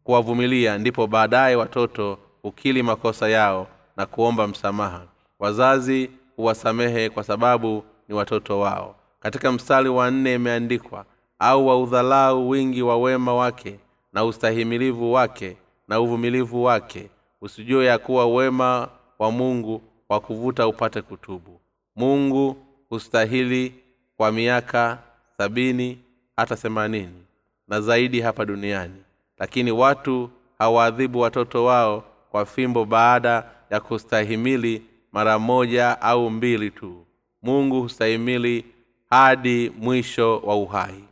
kuwavumilia 0.05 0.79
ndipo 0.79 1.07
baadaye 1.07 1.57
watoto 1.57 2.19
hukili 2.43 2.83
makosa 2.83 3.29
yao 3.29 3.67
na 3.97 4.07
kuomba 4.07 4.47
msamaha. 4.47 5.03
Wazazi 5.39 6.11
huwasamehe 6.37 7.11
kwa 7.11 7.25
sababu 7.25 7.85
ni 8.09 8.15
watoto 8.15 8.61
wao. 8.61 8.95
Katika 9.21 9.53
mstari 9.53 9.89
wa 9.89 10.11
nne 10.11 10.35
imeandikwa 10.35 11.05
au 11.39 11.67
waudhalau 11.67 12.49
wingi 12.51 12.83
wa 12.83 12.97
wema 12.99 13.35
wake 13.35 13.79
na 14.13 14.25
ustahimilivu 14.25 15.13
wake 15.13 15.57
na 15.89 16.01
uvumilivu 16.01 16.65
wake 16.65 17.11
usijue 17.41 17.87
ya 17.87 17.99
kuwa 17.99 18.27
wema 18.27 18.89
wa 19.19 19.31
mungu 19.31 19.83
wa 20.09 20.21
kuvuta 20.21 20.67
upate 20.69 21.03
kutubu 21.03 21.60
mungu 22.01 22.57
hustahili 22.89 23.75
kwa 24.17 24.33
miaka 24.33 24.99
sabini 25.39 25.99
hata 26.37 26.57
themanini 26.57 27.23
na 27.69 27.81
zaidi 27.81 28.21
hapa 28.21 28.45
duniani. 28.45 29.03
Lakini 29.39 29.71
watu 29.73 30.31
hawaadhibu 30.59 31.21
watoto 31.21 31.65
wao 31.65 32.05
kwa 32.31 32.47
fimbo 32.47 32.85
baada 32.85 33.45
ya 33.71 33.81
kustahimili 33.81 34.83
mara 35.13 35.39
moja 35.39 36.01
au 36.03 36.31
mbili 36.31 36.71
tu. 36.71 37.07
Mungu 37.43 37.83
hustahimili 37.83 38.65
hadi 39.11 39.71
mwisho 39.79 40.39
wa 40.39 40.57
uhai. 40.57 41.05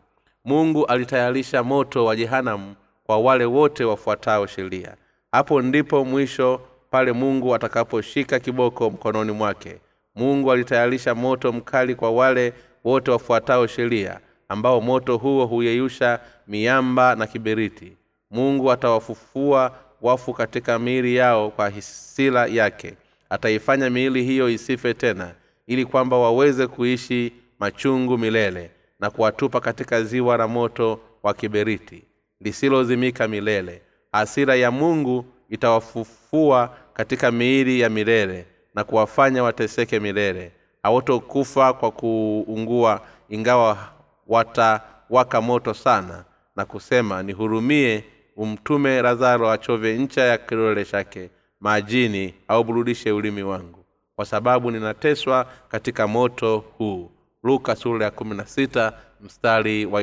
Mungu 0.45 0.87
alitayarisha 0.87 1.63
moto 1.63 2.05
wa 2.05 2.17
jehanamu 2.17 2.75
kwa 3.05 3.19
wale 3.19 3.45
wote 3.45 3.85
wafuatao 3.85 4.47
sheria. 4.47 4.97
Hapo 5.33 5.63
ndipo 5.63 6.05
mwisho 6.05 6.61
pale 6.91 7.13
mungu 7.13 7.55
atakaposhika 7.55 8.39
kiboko 8.41 8.91
mkononi 8.91 9.33
mwake 9.33 9.81
mungu 10.19 10.53
alitayarisha 10.53 11.15
moto 11.15 11.53
mkali 11.53 11.95
kwa 11.95 12.11
wale 12.11 12.53
wote 12.85 13.11
wafuatao 13.11 13.67
sheria 13.67 14.21
ambao 14.49 14.81
moto 14.81 15.17
huo 15.17 15.47
huyeyusha 15.47 16.21
miamba 16.49 17.15
na 17.15 17.27
kiberiti. 17.27 17.93
Mungu 18.31 18.73
atawafufua 18.73 19.73
wafu 20.03 20.33
katika 20.35 20.79
miili 20.79 21.17
yao 21.17 21.51
kwa 21.51 21.69
hisila 21.69 22.47
yake. 22.47 22.95
Ataifanya 23.31 23.91
miili 23.91 24.23
hiyo 24.25 24.49
isife 24.51 24.95
tena 24.95 25.35
ili 25.67 25.85
kwamba 25.85 26.19
waweze 26.19 26.67
kuishi 26.67 27.33
machungu 27.59 28.19
milele 28.19 28.71
na 29.01 29.11
kuwatupa 29.11 29.61
katika 29.61 30.03
ziwa 30.03 30.37
la 30.37 30.49
moto 30.49 31.01
wa 31.23 31.35
kiberiti 31.35 32.03
lisilozimika 32.41 33.29
milele. 33.29 33.83
Hasira 34.13 34.55
ya 34.57 34.71
mungu 34.71 35.25
itawafufua 35.51 36.77
katika 36.95 37.31
miili 37.31 37.81
ya 37.81 37.89
milele 37.91 38.47
na 38.75 38.85
kuwafanya 38.85 39.43
wateseke 39.43 40.01
milele. 40.01 40.53
Hawatokufa 40.83 41.73
kwa 41.73 41.91
kuungua 41.91 43.01
ingawa 43.29 43.79
watawaka 44.27 45.41
moto 45.41 45.75
sana 45.75 46.25
na 46.57 46.65
kusema 46.65 47.23
nihurumie 47.23 48.05
umtume 48.37 49.03
lazaro 49.03 49.51
achove 49.51 49.99
ncha 49.99 50.23
ya 50.23 50.39
kilole 50.39 50.85
chake 50.85 51.31
majini 51.61 52.35
auburudishe 52.49 53.13
ulimi 53.13 53.43
wangu. 53.43 53.85
Kwa 54.17 54.25
sababu 54.25 54.71
ninateswa 54.71 55.47
katika 55.69 56.07
moto 56.07 56.59
huu. 56.79 57.11
Luka 57.43 57.77
sura 57.77 58.05
ya 58.05 58.93
mstari 59.21 59.87
wa 59.87 60.03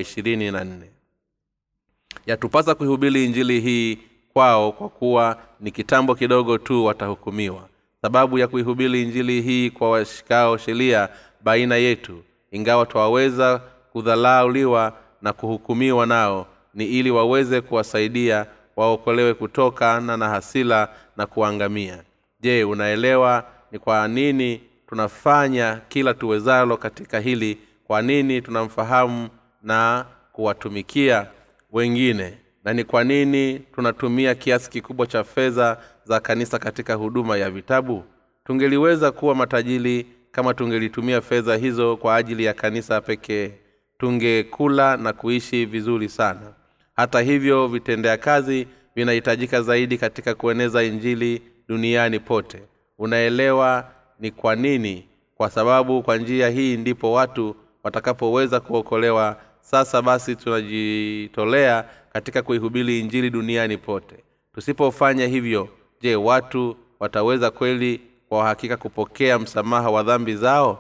yatupasa 2.26 2.76
kuihubiri 2.76 3.26
injili 3.26 3.60
hii 3.62 4.00
kwao 4.34 4.72
kwa 4.72 4.90
kuwa 4.90 5.38
ni 5.60 5.72
kitambo 5.72 6.16
kidogo 6.16 6.58
tu 6.58 6.86
watahukumiwa 6.86 7.70
sababu 8.06 8.40
ya 8.40 8.48
kuihubiri 8.48 9.02
injili 9.02 9.42
hii 9.42 9.70
kwa 9.70 9.90
washikao 9.90 10.58
sheria 10.58 11.10
baina 11.44 11.76
yetu. 11.76 12.24
Ingawa 12.52 12.86
twaweza 12.86 13.62
kudhalauliwa 13.92 14.94
na 15.22 15.34
kuhukumiwa 15.34 16.06
nao 16.06 16.48
ni 16.74 16.86
ili 16.86 17.12
waweze 17.12 17.62
kuwasaidia 17.62 18.46
waokolewe 18.76 19.34
kutokana 19.34 20.18
na 20.18 20.30
hasila 20.30 20.90
na 21.18 21.26
kuangamia. 21.26 22.04
Je 22.40 22.64
unaelewa 22.64 23.44
ni 23.72 23.80
kwa 23.80 24.08
nini 24.08 24.62
tunafanya 24.90 25.82
kila 25.90 26.14
tuwezalo 26.14 26.78
katika 26.78 27.20
hili? 27.20 27.58
Kwa 27.88 28.02
nini 28.02 28.42
tunamfahamu 28.42 29.30
na 29.64 30.06
kuwatumikia 30.32 31.28
wengine? 31.72 32.38
Na 32.64 32.74
ni 32.74 32.84
kwa 32.84 33.04
nini 33.04 33.60
tunatumia 33.76 34.36
kiasi 34.36 34.70
kikubwa 34.70 35.08
cha 35.08 35.24
fedha 35.24 35.78
za 36.06 36.20
kanisa 36.20 36.60
katika 36.60 36.94
huduma 36.94 37.38
ya 37.38 37.52
vitabu? 37.52 38.04
Tungeliweza 38.46 39.12
kuwa 39.12 39.36
matajiri 39.36 40.06
kama 40.32 40.54
tungelitumia 40.54 41.22
fedha 41.22 41.56
hizo 41.56 41.98
kwa 41.98 42.16
ajili 42.16 42.44
ya 42.44 42.54
kanisa 42.54 43.02
pekee. 43.02 43.52
Tungekula 43.98 44.98
na 44.98 45.14
kuishi 45.14 45.66
vizuri 45.66 46.10
sana. 46.10 46.54
Hata 46.96 47.22
hivyo 47.22 47.68
vitendea 47.68 48.18
kazi 48.18 48.68
vinahitajika 48.96 49.62
zaidi 49.62 49.98
katika 49.98 50.36
kueneza 50.36 50.84
injili 50.84 51.42
duniani 51.68 52.20
pote. 52.20 52.62
Unaelewa 52.98 53.92
ni 54.20 54.32
kwa 54.32 54.56
nini? 54.56 55.08
Kwa 55.36 55.50
sababu 55.50 56.04
kwa 56.04 56.18
njia 56.18 56.50
hii 56.50 56.78
ndipo 56.78 57.12
watu 57.14 57.56
watakapoweza 57.84 58.60
kuokolewa. 58.60 59.38
Sasa 59.62 60.02
basi 60.02 60.36
tunajitolea 60.36 61.86
katika 62.14 62.42
kuihubiri 62.42 63.00
injili 63.00 63.30
duniani 63.30 63.78
pote. 63.78 64.16
Tusipofanya 64.54 65.28
hivyo 65.28 65.70
je 66.02 66.16
watu 66.16 66.78
wataweza 67.00 67.52
kweli 67.52 68.02
kwa 68.30 68.40
uhakika 68.40 68.78
kupokea 68.78 69.40
msamaha 69.40 69.90
wa 69.90 70.04
dhambi 70.04 70.36
zao? 70.36 70.80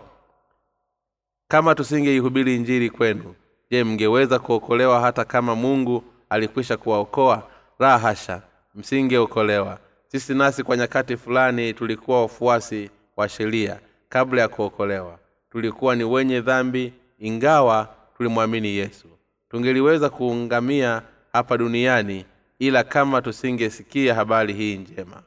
Kama 1.48 1.76
tusingeihubiri 1.76 2.56
injili 2.56 2.90
kwenu 2.90 3.36
je 3.72 3.84
mngeweza 3.84 4.40
kuokolewa 4.40 5.02
hata 5.02 5.26
kama 5.26 5.56
mungu 5.56 6.04
alikwisha 6.30 6.78
kuwaokoa? 6.78 7.44
La 7.80 7.98
hasha 8.00 8.42
msingeokolewa. 8.76 9.78
Sisi 10.08 10.34
nasi 10.34 10.64
kwa 10.64 10.78
nyakati 10.78 11.18
fulani 11.18 11.74
tulikuwa 11.74 12.22
wafuasi 12.22 12.90
wa 13.18 13.30
sheria 13.30 13.80
kabla 14.10 14.42
ya 14.42 14.48
kuokolewa. 14.48 15.20
Tulikuwa 15.52 15.96
ni 15.96 16.04
wenye 16.04 16.42
dhambi 16.42 16.94
ingawa 17.20 17.88
tulimwamini 18.18 18.68
yesu. 18.76 19.08
Tungeliweza 19.50 20.10
kuungamia 20.10 21.02
hapa 21.34 21.58
duniani 21.58 22.26
ila 22.60 22.84
kama 22.84 23.22
tusingesikia 23.22 24.16
habari 24.16 24.54
hii 24.54 24.78
njema. 24.78 25.24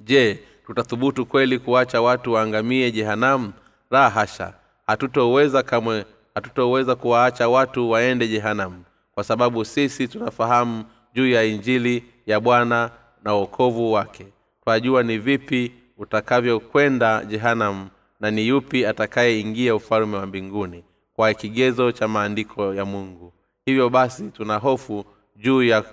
Je 0.00 0.38
tutathubutu 0.66 1.26
kweli 1.26 1.58
kuacha 1.58 2.00
watu 2.02 2.32
waangamie 2.32 2.90
jehanamu? 2.92 3.52
La 3.90 4.10
hasha. 4.10 4.54
Hatutoweza 4.86 5.62
kamwe 5.62 6.04
hatutoweza 6.34 6.94
kuwaacha 6.96 7.48
watu 7.48 7.90
waende 7.90 8.28
jehanamu. 8.28 8.84
Kwa 9.14 9.24
sababu 9.24 9.64
sisi 9.64 10.08
tunafahamu 10.08 10.84
juu 11.14 11.28
ya 11.30 11.44
injili 11.44 12.04
ya 12.26 12.40
bwana 12.40 12.90
na 13.24 13.34
uokovu 13.36 13.92
wake. 13.92 14.26
Twajua 14.64 15.02
ni 15.02 15.18
vipi 15.18 15.72
utakavyokwenda 15.98 17.24
jehanamu 17.24 17.88
na 18.20 18.30
ni 18.30 18.48
yupi 18.48 18.86
atakayeingia 18.86 19.74
ufalme 19.74 20.16
wa 20.16 20.26
mbinguni 20.26 20.84
kwa 21.16 21.34
kigezo 21.34 21.92
cha 21.92 22.08
maandiko 22.08 22.74
ya 22.74 22.84
mungu. 22.84 23.32
Hivyo 23.66 23.88
basi 23.90 24.30
tuna 24.30 24.56
hofu 24.56 25.04
juu 25.36 25.62
ya 25.62 25.84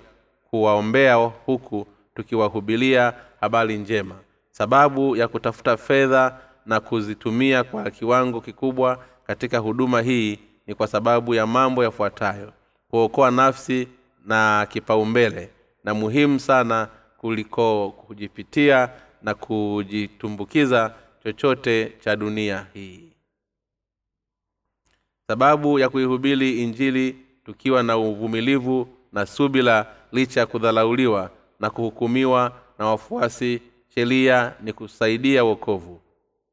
kuwaombea 0.50 1.14
huku 1.14 1.86
tukiwahubilia 2.14 3.14
habari 3.40 3.78
njema. 3.78 4.14
Sababu 4.50 5.16
ya 5.16 5.28
kutafuta 5.28 5.76
fedha 5.76 6.40
na 6.66 6.80
kuzitumia 6.80 7.64
kwa 7.64 7.90
kiwango 7.90 8.40
kikubwa 8.40 9.04
katika 9.26 9.58
huduma 9.58 10.00
hii 10.02 10.38
ni 10.66 10.74
kwa 10.74 10.86
sababu 10.86 11.34
ya 11.34 11.46
mambo 11.46 11.84
yafuatayo. 11.84 12.52
Kuokoa 12.90 13.30
nafsi 13.30 13.88
na 14.26 14.66
kipaumbele 14.70 15.50
na 15.84 15.94
muhimu 15.94 16.40
sana 16.40 16.88
kuliko 17.18 17.90
kujipitia 17.90 18.90
na 19.22 19.34
kujitumbukiza 19.34 20.94
chochote 21.22 21.92
cha 22.00 22.16
dunia 22.16 22.66
hii. 22.74 23.12
Sababu 25.26 25.78
ya 25.78 25.88
kuihubiri 25.88 26.62
injili 26.62 27.16
tukiwa 27.44 27.82
na 27.82 27.98
uvumilivu 27.98 28.88
na 29.12 29.26
subila 29.26 29.86
licha 30.12 30.40
ya 30.40 30.46
kudhalauliwa 30.46 31.30
na 31.60 31.70
kuhukumiwa 31.70 32.52
na 32.78 32.86
wafuasi 32.86 33.60
sheria 33.94 34.52
ni 34.62 34.72
kusaidia 34.72 35.44
wokovu. 35.44 36.00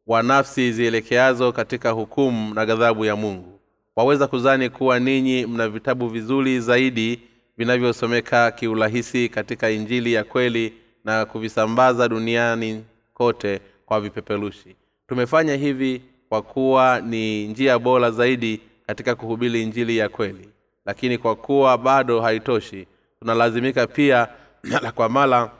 Wa 0.07 0.23
nafsi 0.23 0.71
zielekeazo 0.71 1.51
katika 1.51 1.91
hukumu 1.91 2.53
na 2.53 2.65
ghadhabu 2.65 3.05
ya 3.05 3.15
mungu. 3.15 3.59
Waweza 3.95 4.27
kuzani 4.27 4.69
kuwa 4.69 4.99
ninyi 4.99 5.45
mna 5.45 5.69
vitabu 5.69 6.07
vizuri 6.07 6.59
zaidi 6.59 7.21
vinavyosomeka 7.57 8.51
kiurahisi 8.51 9.29
katika 9.29 9.69
injili 9.69 10.13
ya 10.13 10.23
kweli 10.23 10.73
na 11.05 11.25
kuvisambaza 11.25 12.09
duniani 12.09 12.83
kote 13.13 13.59
kwa 13.85 14.01
vipeperushi. 14.01 14.75
Tumefanya 15.07 15.55
hivi 15.55 16.01
kwa 16.29 16.41
kuwa 16.41 17.01
ni 17.01 17.47
njia 17.47 17.79
bora 17.79 18.11
zaidi 18.11 18.61
katika 18.87 19.15
kuhubiri 19.15 19.61
injili 19.63 19.97
ya 19.97 20.09
kweli 20.09 20.49
lakini 20.87 21.17
kwa 21.17 21.35
kuwa 21.35 21.77
bado 21.77 22.21
haitoshi 22.21 22.87
tunalazimika 23.19 23.87
pia 23.87 24.27
mara 24.71 24.91
kwa 24.91 25.09
mara 25.09 25.51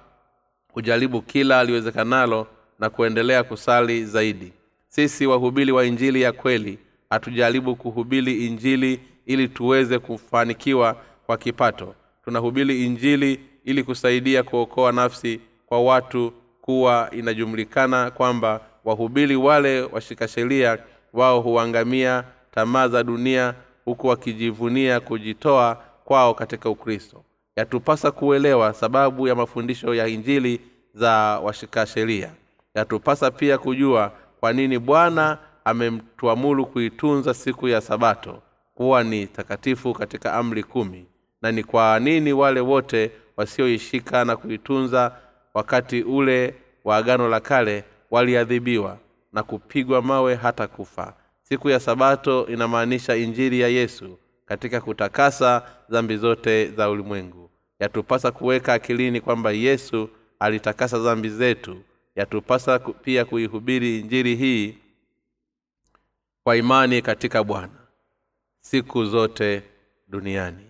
kujaribu 0.74 1.22
kila 1.22 1.60
aliwezekanalo 1.60 2.48
na 2.80 2.90
kuendelea 2.90 3.44
kusali 3.44 4.06
zaidi. 4.06 4.54
Sisi 4.88 5.28
wahubiri 5.28 5.72
wa 5.72 5.86
injili 5.86 6.22
ya 6.22 6.32
kweli 6.32 6.80
hatujaribu 7.10 7.76
kuhubiri 7.76 8.46
injili 8.46 9.00
ili 9.26 9.48
tuweze 9.48 10.00
kufanikiwa 10.00 10.96
kwa 11.26 11.38
kipato. 11.38 11.96
Tunahubiri 12.26 12.86
injili 12.86 13.40
ili 13.66 13.84
kusaidia 13.84 14.44
kuokoa 14.44 14.92
nafsi 14.92 15.40
kwa 15.66 15.82
watu 15.84 16.34
kuwa 16.62 17.10
inajumlikana 17.12 18.12
kwamba 18.12 18.62
wahubiri 18.86 19.36
wale 19.36 19.82
washika 19.82 20.28
sheria 20.28 20.78
wao 21.14 21.42
huangamia 21.42 22.24
tamaa 22.52 22.88
za 22.88 23.04
dunia 23.04 23.54
huku 23.88 24.08
wakijivunia 24.08 25.00
kujitoa 25.00 25.78
kwao 26.06 26.34
katika 26.34 26.70
ukristo. 26.70 27.24
Yatupasa 27.56 28.12
kuelewa 28.12 28.74
sababu 28.74 29.28
ya 29.28 29.36
mafundisho 29.36 29.96
ya 29.96 30.08
injili 30.08 30.62
za 30.94 31.12
washika 31.40 31.86
sheria. 31.86 32.32
Yatupasa 32.76 33.32
pia 33.32 33.58
kujua 33.58 34.12
kwa 34.40 34.54
nini 34.54 34.80
bwana 34.80 35.38
amemtuamulu 35.66 36.66
kuitunza 36.66 37.34
siku 37.34 37.68
ya 37.68 37.82
sabato 37.82 38.42
kuwa 38.76 39.04
ni 39.04 39.28
takatifu 39.28 39.94
katika 39.94 40.34
amri 40.34 40.64
kumi 40.64 41.06
na 41.42 41.52
ni 41.52 41.64
kwa 41.64 42.00
nini 42.00 42.34
wale 42.34 42.60
wote 42.60 43.12
wasioishika 43.38 44.26
na 44.26 44.38
kuitunza 44.38 45.12
wakati 45.54 46.02
ule 46.02 46.56
wa 46.84 46.98
agano 46.98 47.30
la 47.30 47.40
kale 47.40 47.84
waliadhibiwa 48.12 48.98
na 49.34 49.44
kupigwa 49.44 50.02
mawe 50.02 50.36
hata 50.36 50.68
kufa 50.68 51.14
siku 51.50 51.70
ya 51.70 51.80
sabato 51.80 52.48
inamaanisha 52.48 53.16
injili 53.16 53.60
ya 53.60 53.68
yesu 53.68 54.18
katika 54.46 54.82
kutakasa 54.82 55.64
dhambi 55.90 56.18
zote 56.18 56.68
za 56.72 56.90
ulimwengu. 56.90 57.50
Yatupasa 57.80 58.32
kuweka 58.32 58.74
akilini 58.74 59.22
kwamba 59.22 59.52
yesu 59.52 60.10
alitakasa 60.40 61.00
dhambi 61.00 61.30
zetu. 61.30 61.82
Yatupasa 62.16 62.80
pia 62.80 63.26
kuihubiri 63.26 64.00
injili 64.00 64.36
hii 64.36 64.78
kwa 66.44 66.58
imani 66.58 67.02
katika 67.02 67.44
bwana 67.44 67.74
siku 68.60 69.06
zote 69.06 69.64
duniani. 70.08 70.66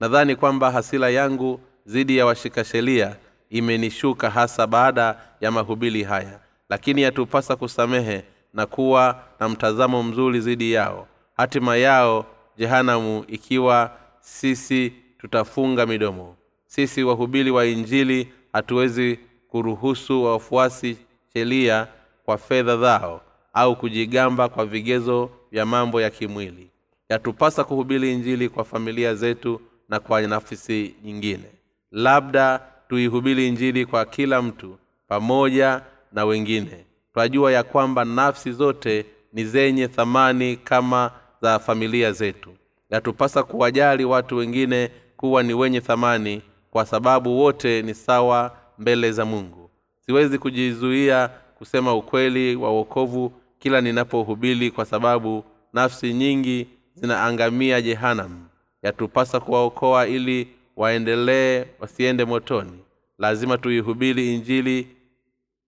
Nadhani 0.00 0.36
kwamba 0.36 0.70
hasila 0.70 1.10
yangu 1.10 1.60
dhidi 1.86 2.16
ya 2.16 2.26
washika 2.26 2.64
sheria 2.64 3.16
imenishuka 3.50 4.30
hasa 4.30 4.66
baada 4.66 5.20
ya 5.40 5.50
mahubiri 5.50 6.02
haya 6.02 6.40
lakini 6.68 7.02
yatupasa 7.02 7.56
kusamehe 7.56 8.24
na 8.54 8.66
kuwa 8.66 9.22
na 9.40 9.48
mtazamo 9.48 10.02
mzuri 10.02 10.40
dhidi 10.40 10.72
yao. 10.72 11.08
Hatima 11.36 11.76
yao 11.76 12.26
jehanamu 12.56 13.24
ikiwa 13.28 13.90
sisi 14.20 14.92
tutafunga 15.18 15.86
midomo. 15.86 16.36
Sisi 16.66 17.02
wahubiri 17.04 17.50
wa 17.50 17.66
injili 17.66 18.28
hatuwezi 18.52 19.18
kuruhusu 19.48 20.24
wafuasi 20.24 20.96
sheria 21.32 21.86
kwa 22.24 22.38
fedha 22.38 22.76
zao 22.76 23.20
au 23.52 23.76
kujigamba 23.76 24.48
kwa 24.48 24.66
vigezo 24.66 25.30
vya 25.50 25.66
mambo 25.66 26.00
ya 26.00 26.10
kimwili. 26.10 26.70
Yatupasa 27.08 27.64
kuhubiri 27.64 28.12
injili 28.12 28.48
kwa 28.48 28.64
familia 28.64 29.14
zetu 29.14 29.60
na 29.88 30.00
kwa 30.00 30.20
nafisi 30.22 30.94
nyingine. 31.04 31.44
Labda 31.90 32.60
tuihubiri 32.88 33.48
injili 33.48 33.86
kwa 33.86 34.04
kila 34.04 34.42
mtu 34.42 34.78
pamoja 35.08 35.82
na 36.12 36.24
wengine 36.24 36.84
twajua 37.14 37.52
ya 37.52 37.62
kwamba 37.62 38.04
nafsi 38.04 38.52
zote 38.52 39.06
ni 39.32 39.44
zenye 39.44 39.88
thamani 39.88 40.56
kama 40.56 41.10
za 41.42 41.58
familia 41.58 42.12
zetu. 42.12 42.50
Yatupasa 42.90 43.42
kuwajali 43.42 44.04
watu 44.04 44.36
wengine 44.36 44.90
kuwa 45.16 45.42
ni 45.42 45.54
wenye 45.54 45.80
thamani 45.80 46.42
kwa 46.70 46.86
sababu 46.86 47.38
wote 47.38 47.82
ni 47.82 47.94
sawa 47.94 48.56
mbele 48.78 49.12
za 49.12 49.24
mungu. 49.24 49.70
Siwezi 50.06 50.38
kujizuia 50.38 51.28
kusema 51.58 51.94
ukweli 51.94 52.56
wa 52.56 52.70
uokovu 52.72 53.32
kila 53.58 53.80
ninapohubili 53.80 54.70
kwa 54.70 54.84
sababu 54.84 55.44
nafsi 55.72 56.12
nyingi 56.14 56.66
zinaangamia 56.94 57.82
jehanam 57.82 58.48
yatupasa 58.82 59.40
kuwaokoa 59.40 60.06
ili 60.06 60.48
waendelee 60.76 61.64
wasiende 61.80 62.24
motoni. 62.24 62.78
Lazima 63.18 63.58
tuihubiri 63.58 64.34
injili 64.34 64.88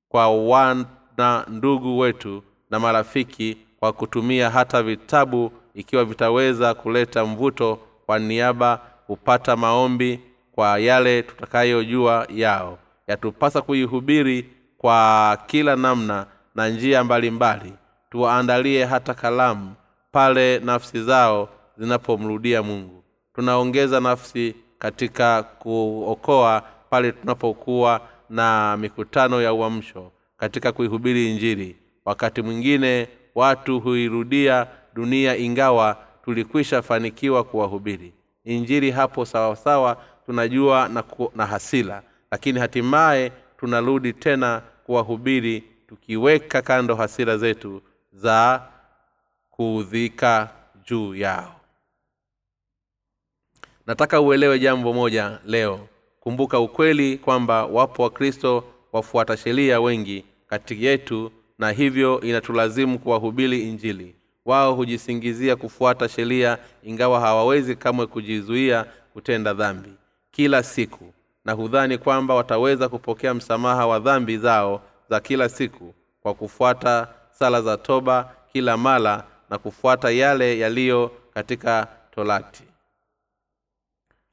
kwa 0.08 0.28
wana 1.18 1.44
ndugu 1.48 1.98
wetu 1.98 2.42
na 2.70 2.80
marafiki 2.80 3.56
kwa 3.80 3.92
kutumia 3.92 4.50
hata 4.50 4.82
vitabu 4.82 5.52
ikiwa 5.74 6.04
vitaweza 6.04 6.74
kuleta 6.74 7.24
mvuto 7.26 7.78
kwa 8.06 8.18
niaba 8.18 8.80
hupata 9.06 9.56
maombi 9.56 10.20
kwa 10.52 10.78
yale 10.78 11.22
tutakayojua 11.22 12.26
yao. 12.30 12.78
Yatupasa 13.06 13.62
kuihubiri 13.62 14.50
kwa 14.78 15.38
kila 15.46 15.76
namna 15.76 16.26
na 16.54 16.68
njia 16.68 17.04
mbalimbali. 17.04 17.72
Tuwaandalie 18.10 18.84
hata 18.84 19.14
kalamu 19.14 19.74
pale 20.12 20.58
nafsi 20.58 21.02
zao 21.02 21.48
zinapomrudia 21.78 22.62
mungu. 22.62 23.04
Tunaongeza 23.34 24.00
nafsi 24.00 24.54
katika 24.78 25.42
kuokoa 25.42 26.62
pale 26.90 27.12
tunapokuwa 27.12 28.00
na 28.30 28.76
mikutano 28.76 29.42
ya 29.42 29.52
uamsho 29.54 30.10
katika 30.36 30.72
kuihubiri 30.72 31.30
injili. 31.30 31.76
Wakati 32.04 32.42
mwingine 32.42 33.08
watu 33.34 33.80
huirudia 33.80 34.66
dunia 34.94 35.36
ingawa 35.36 35.96
tulikwisha 36.24 36.82
fanikiwa 36.82 37.44
kuwahubiri. 37.44 38.12
Injili 38.44 38.90
hapo 38.90 39.24
sawasawa 39.24 40.02
tunajua 40.26 40.88
na, 40.88 41.02
ku, 41.02 41.32
na 41.34 41.46
hasila. 41.46 42.02
Lakini 42.30 42.60
hatimaye 42.60 43.32
tunarudi 43.56 44.12
tena 44.12 44.62
kuwahubiri 44.86 45.60
tukiweka 45.88 46.62
kando 46.62 46.94
hasira 46.94 47.36
zetu 47.38 47.82
za 48.12 48.62
kuudhika 49.50 50.50
juu 50.84 51.14
yao. 51.14 51.60
Nataka 53.86 54.20
uelewe 54.20 54.58
jambo 54.58 54.92
moja 54.92 55.38
leo. 55.46 55.88
Kumbuka 56.20 56.60
ukweli 56.60 57.18
kwamba 57.18 57.66
wapo 57.66 58.02
wakristo 58.02 58.64
wafuata 58.98 59.36
sheria 59.36 59.80
wengi 59.80 60.24
kati 60.46 60.84
yetu 60.84 61.32
na 61.58 61.70
hivyo 61.70 62.20
inatulazimu 62.20 62.98
kuwahubiri 62.98 63.68
injili. 63.68 64.14
Wao 64.44 64.74
hujisingizia 64.74 65.56
kufuata 65.56 66.08
sheria 66.08 66.58
ingawa 66.82 67.20
hawawezi 67.20 67.76
kamwe 67.76 68.06
kujizuia 68.06 68.84
kutenda 69.12 69.54
dhambi. 69.54 69.92
Kila 70.30 70.62
siku 70.62 71.12
na 71.44 71.52
hudhani 71.52 71.98
kwamba 71.98 72.34
wataweza 72.34 72.88
kupokea 72.88 73.34
msamaha 73.34 73.86
wa 73.86 73.98
dhambi 73.98 74.38
zao 74.38 74.82
za 75.10 75.20
kila 75.20 75.48
siku 75.48 75.94
kwa 76.20 76.34
kufuata 76.34 77.08
sala 77.30 77.62
za 77.62 77.76
toba 77.76 78.34
kila 78.52 78.76
mara 78.76 79.24
na 79.50 79.58
kufuata 79.58 80.10
yale 80.10 80.58
yaliyo 80.58 81.10
katika 81.34 81.88
torati. 82.10 82.64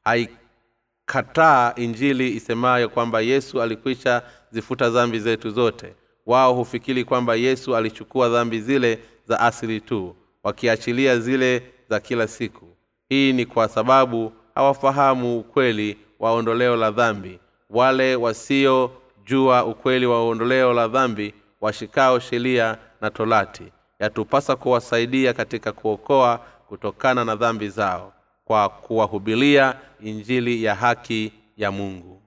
Haikataa 0.04 1.74
injili 1.76 2.36
isemayo 2.36 2.90
kwamba 2.90 3.22
yesu 3.22 3.62
alikwisha 3.62 4.22
zifuta 4.52 4.90
dhambi 4.90 5.20
zetu 5.20 5.50
zote. 5.50 5.94
Wao 6.26 6.54
hufikiri 6.54 7.04
kwamba 7.04 7.36
yesu 7.36 7.76
alichukua 7.76 8.30
dhambi 8.30 8.62
zile 8.62 9.00
za 9.28 9.40
asili 9.40 9.82
tu 9.82 10.16
wakiachilia 10.44 11.20
zile 11.20 11.64
za 11.90 12.00
kila 12.00 12.28
siku. 12.28 12.66
Hii 13.10 13.34
ni 13.34 13.46
kwa 13.46 13.68
sababu 13.68 14.34
hawafahamu 14.56 15.40
ukweli 15.40 15.98
wa 16.20 16.32
ondoleo 16.32 16.76
la 16.76 16.92
dhambi. 16.92 17.40
Wale 17.70 18.16
wasiojua 18.16 19.66
ukweli 19.66 20.06
wa 20.06 20.28
ondoleo 20.28 20.74
la 20.74 20.88
dhambi 20.88 21.34
washikao 21.62 22.20
sheria 22.20 22.78
na 23.02 23.10
tolati 23.10 23.64
yatupasa 24.00 24.56
kuwasaidia 24.56 25.34
katika 25.34 25.72
kuokoa 25.72 26.38
kutokana 26.68 27.26
na 27.26 27.36
dhambi 27.36 27.70
zao 27.70 28.14
kwa 28.46 28.70
kuwahubilia 28.70 29.76
injili 30.04 30.64
ya 30.64 30.76
haki 30.76 31.34
ya 31.58 31.72
mungu 31.72 32.21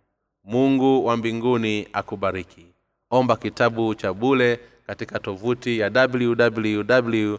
mungu 0.44 1.06
wa 1.06 1.16
mbinguni 1.16 1.88
akubariki. 1.92 2.66
Omba 3.10 3.36
kitabu 3.36 3.94
cha 3.94 4.12
bule 4.12 4.60
katika 4.86 5.18
tovuti 5.18 5.78
ya 5.78 5.90
www 5.94 7.36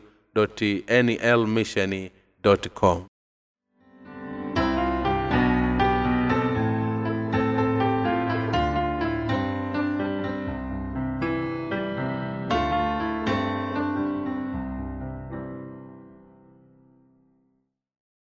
nlmission 0.89 2.09
com 2.73 3.05